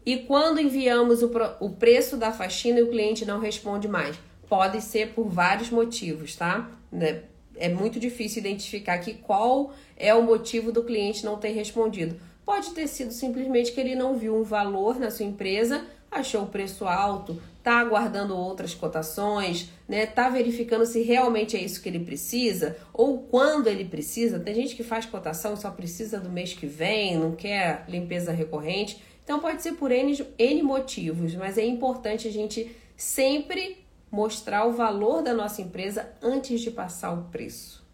[0.05, 1.29] E quando enviamos o,
[1.59, 4.17] o preço da faxina e o cliente não responde mais?
[4.47, 6.71] Pode ser por vários motivos, tá?
[6.89, 7.23] Né?
[7.57, 12.17] É muito difícil identificar aqui qual é o motivo do cliente não ter respondido.
[12.45, 16.47] Pode ter sido simplesmente que ele não viu um valor na sua empresa, achou o
[16.47, 20.05] preço alto, tá aguardando outras cotações, né?
[20.05, 24.39] Tá verificando se realmente é isso que ele precisa ou quando ele precisa.
[24.39, 29.03] Tem gente que faz cotação só precisa do mês que vem, não quer limpeza recorrente.
[29.21, 34.71] Então pode ser por N, N motivos, mas é importante a gente sempre mostrar o
[34.71, 37.85] valor da nossa empresa antes de passar o preço,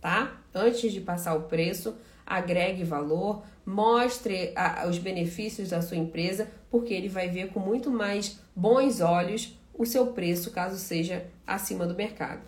[0.00, 0.40] tá?
[0.52, 1.94] Antes de passar o preço,
[2.26, 7.90] agregue valor, mostre a, os benefícios da sua empresa, porque ele vai ver com muito
[7.90, 12.40] mais bons olhos o seu preço caso seja acima do mercado.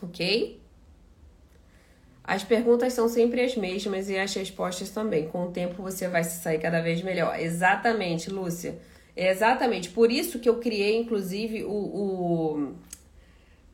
[0.00, 0.60] Ok?
[2.22, 5.28] As perguntas são sempre as mesmas e as respostas também.
[5.28, 7.38] Com o tempo você vai se sair cada vez melhor.
[7.38, 8.78] Exatamente, Lúcia.
[9.14, 9.90] exatamente.
[9.90, 11.70] Por isso que eu criei, inclusive, o.
[11.70, 12.72] o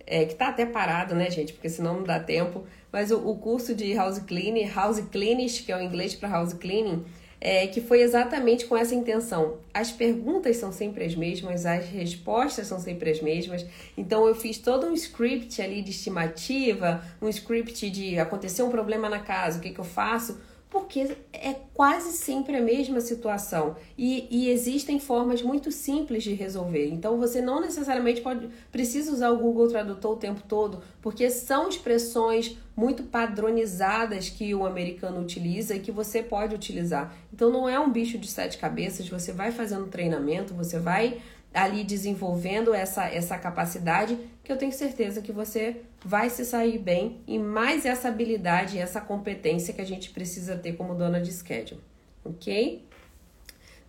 [0.05, 1.53] é, que tá até parado, né, gente?
[1.53, 2.65] Porque senão não dá tempo.
[2.93, 6.53] Mas o, o curso de house cleaning, house cleanist, que é o inglês para house
[6.53, 7.05] cleaning,
[7.41, 9.59] é, que foi exatamente com essa intenção.
[9.73, 13.65] As perguntas são sempre as mesmas, as respostas são sempre as mesmas.
[13.97, 19.09] Então eu fiz todo um script ali de estimativa, um script de acontecer um problema
[19.09, 20.39] na casa, o que, que eu faço
[20.71, 26.89] porque é quase sempre a mesma situação e, e, existem formas muito simples de resolver.
[26.89, 31.69] Então você não necessariamente pode precisa usar o Google Tradutor o tempo todo, porque são
[31.69, 37.13] expressões muito padronizadas que o americano utiliza e que você pode utilizar.
[37.35, 41.21] Então não é um bicho de sete cabeças, você vai fazendo treinamento, você vai
[41.53, 47.21] ali desenvolvendo essa, essa capacidade que eu tenho certeza que você vai se sair bem
[47.27, 51.33] e mais essa habilidade e essa competência que a gente precisa ter como dona de
[51.33, 51.81] schedule,
[52.25, 52.85] ok?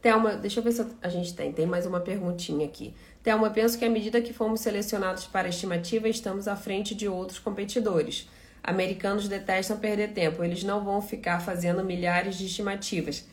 [0.01, 2.93] Thelma, deixa eu ver se a gente tem, tem mais uma perguntinha aqui.
[3.23, 7.07] Thelma, penso que à medida que fomos selecionados para a estimativa, estamos à frente de
[7.07, 8.27] outros competidores.
[8.63, 13.27] Americanos detestam perder tempo, eles não vão ficar fazendo milhares de estimativas.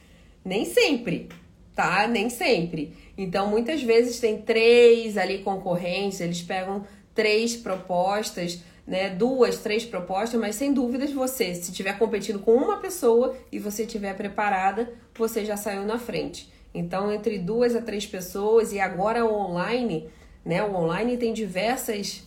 [0.44, 1.28] Nem sempre,
[1.74, 2.06] tá?
[2.06, 2.94] Nem sempre.
[3.16, 6.84] Então, muitas vezes tem três ali concorrentes, eles pegam
[7.18, 9.10] três propostas, né?
[9.10, 13.82] Duas, três propostas, mas sem dúvidas você, se estiver competindo com uma pessoa e você
[13.82, 16.48] estiver preparada, você já saiu na frente.
[16.72, 20.08] Então, entre duas a três pessoas e agora o online,
[20.44, 20.62] né?
[20.62, 22.22] O online tem diversas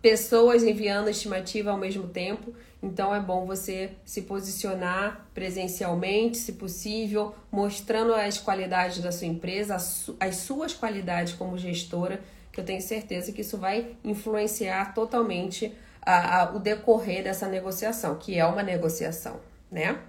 [0.00, 2.54] pessoas enviando estimativa ao mesmo tempo.
[2.80, 9.74] Então é bom você se posicionar presencialmente, se possível, mostrando as qualidades da sua empresa,
[9.74, 12.20] as suas qualidades como gestora,
[12.56, 18.16] que eu tenho certeza que isso vai influenciar totalmente a, a, o decorrer dessa negociação,
[18.16, 19.38] que é uma negociação,
[19.70, 20.00] né?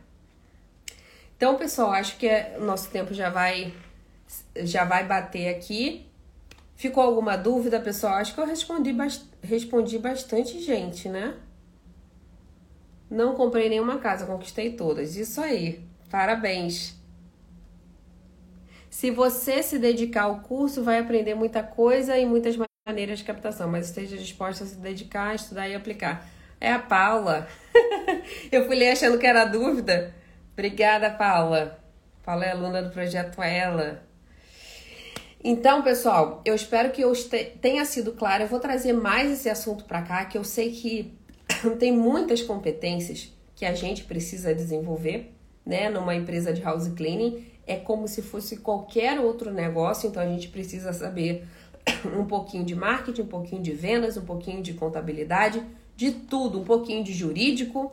[1.35, 3.73] Então, pessoal, acho que é, o nosso tempo já vai
[4.55, 6.09] já vai bater aqui.
[6.77, 8.13] Ficou alguma dúvida, pessoal?
[8.13, 8.95] Acho que eu respondi,
[9.41, 11.35] respondi bastante gente, né?
[13.09, 15.17] Não comprei nenhuma casa, conquistei todas.
[15.17, 15.83] Isso aí.
[16.09, 16.96] Parabéns.
[18.97, 22.57] Se você se dedicar ao curso, vai aprender muita coisa e muitas
[22.89, 26.27] maneiras de captação, mas esteja disposta a se dedicar, estudar e aplicar.
[26.59, 27.47] É a Paula.
[28.51, 30.15] eu fui ler achando que era dúvida.
[30.51, 31.79] Obrigada, Paula.
[32.25, 34.01] Paula é aluna do projeto Ela.
[35.43, 37.13] Então, pessoal, eu espero que eu
[37.61, 38.45] tenha sido clara.
[38.45, 41.15] Eu vou trazer mais esse assunto para cá, que eu sei que
[41.77, 47.56] tem muitas competências que a gente precisa desenvolver, né, numa empresa de house cleaning.
[47.67, 51.45] É como se fosse qualquer outro negócio, então a gente precisa saber
[52.17, 55.63] um pouquinho de marketing, um pouquinho de vendas, um pouquinho de contabilidade,
[55.95, 57.91] de tudo, um pouquinho de jurídico,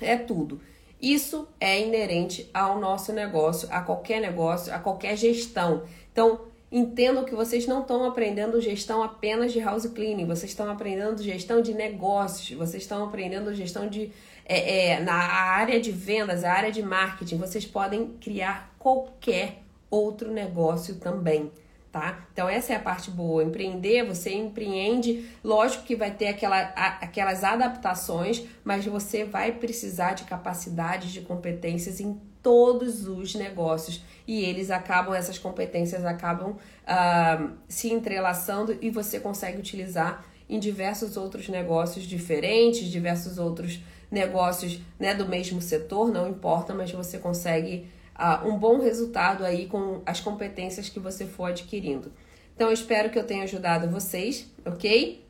[0.00, 0.60] é tudo.
[1.00, 5.84] Isso é inerente ao nosso negócio, a qualquer negócio, a qualquer gestão.
[6.12, 6.40] Então,
[6.72, 11.60] Entendo que vocês não estão aprendendo gestão apenas de house cleaning, vocês estão aprendendo gestão
[11.60, 14.12] de negócios, vocês estão aprendendo gestão de
[14.46, 17.38] é, é, na área de vendas, a área de marketing.
[17.38, 21.52] Vocês podem criar qualquer outro negócio também.
[21.92, 22.24] Tá?
[22.32, 23.42] Então essa é a parte boa.
[23.42, 26.60] Empreender, você empreende, lógico que vai ter aquela,
[27.00, 34.44] aquelas adaptações, mas você vai precisar de capacidades, de competências em todos os negócios e
[34.44, 41.48] eles acabam, essas competências acabam uh, se entrelaçando e você consegue utilizar em diversos outros
[41.48, 47.86] negócios diferentes, diversos outros negócios né, do mesmo setor, não importa, mas você consegue
[48.20, 52.12] uh, um bom resultado aí com as competências que você for adquirindo.
[52.54, 55.24] Então eu espero que eu tenha ajudado vocês, ok?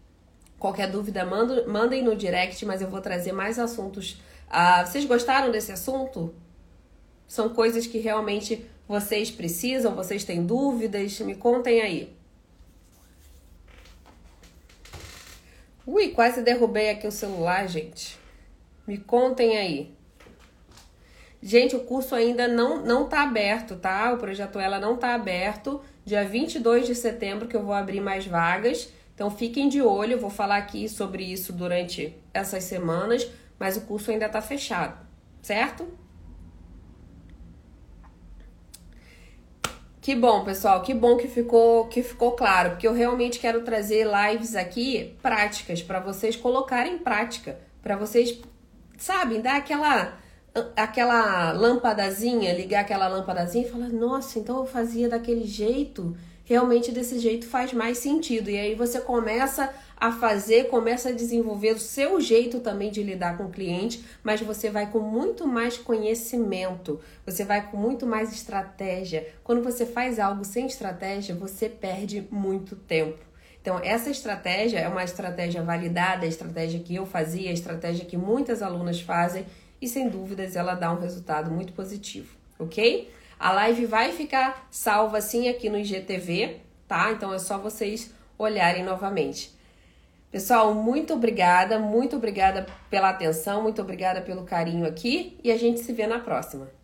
[0.58, 4.20] Qualquer dúvida, mandem no direct, mas eu vou trazer mais assuntos.
[4.48, 6.34] Uh, vocês gostaram desse assunto?
[7.26, 11.20] São coisas que realmente vocês precisam, vocês têm dúvidas?
[11.20, 12.12] Me contem aí.
[15.86, 18.18] Ui, quase derrubei aqui o celular, gente.
[18.86, 19.94] Me contem aí.
[21.42, 24.12] Gente, o curso ainda não, não tá aberto, tá?
[24.12, 25.80] O projeto Ela não tá aberto.
[26.04, 28.92] Dia 22 de setembro que eu vou abrir mais vagas.
[29.14, 33.82] Então fiquem de olho, eu vou falar aqui sobre isso durante essas semanas, mas o
[33.82, 34.98] curso ainda tá fechado,
[35.42, 35.86] certo?
[40.00, 44.06] Que bom, pessoal, que bom que ficou que ficou claro, porque eu realmente quero trazer
[44.06, 48.40] lives aqui práticas para vocês colocarem em prática, para vocês,
[48.96, 50.18] sabem, dar aquela
[50.76, 57.18] aquela lâmpadazinha, ligar aquela lâmpadazinha e falar: "Nossa, então eu fazia daquele jeito, realmente desse
[57.20, 58.50] jeito faz mais sentido.
[58.50, 63.36] E aí você começa a fazer, começa a desenvolver o seu jeito também de lidar
[63.36, 68.32] com o cliente, mas você vai com muito mais conhecimento, você vai com muito mais
[68.32, 69.28] estratégia.
[69.44, 73.18] Quando você faz algo sem estratégia, você perde muito tempo.
[73.60, 78.16] Então, essa estratégia é uma estratégia validada, a estratégia que eu fazia, a estratégia que
[78.16, 79.44] muitas alunas fazem
[79.80, 83.10] e sem dúvidas ela dá um resultado muito positivo, ok?
[83.38, 87.10] A live vai ficar salva assim aqui no IGTV, tá?
[87.12, 89.54] Então é só vocês olharem novamente.
[90.30, 95.80] Pessoal, muito obrigada, muito obrigada pela atenção, muito obrigada pelo carinho aqui e a gente
[95.80, 96.79] se vê na próxima.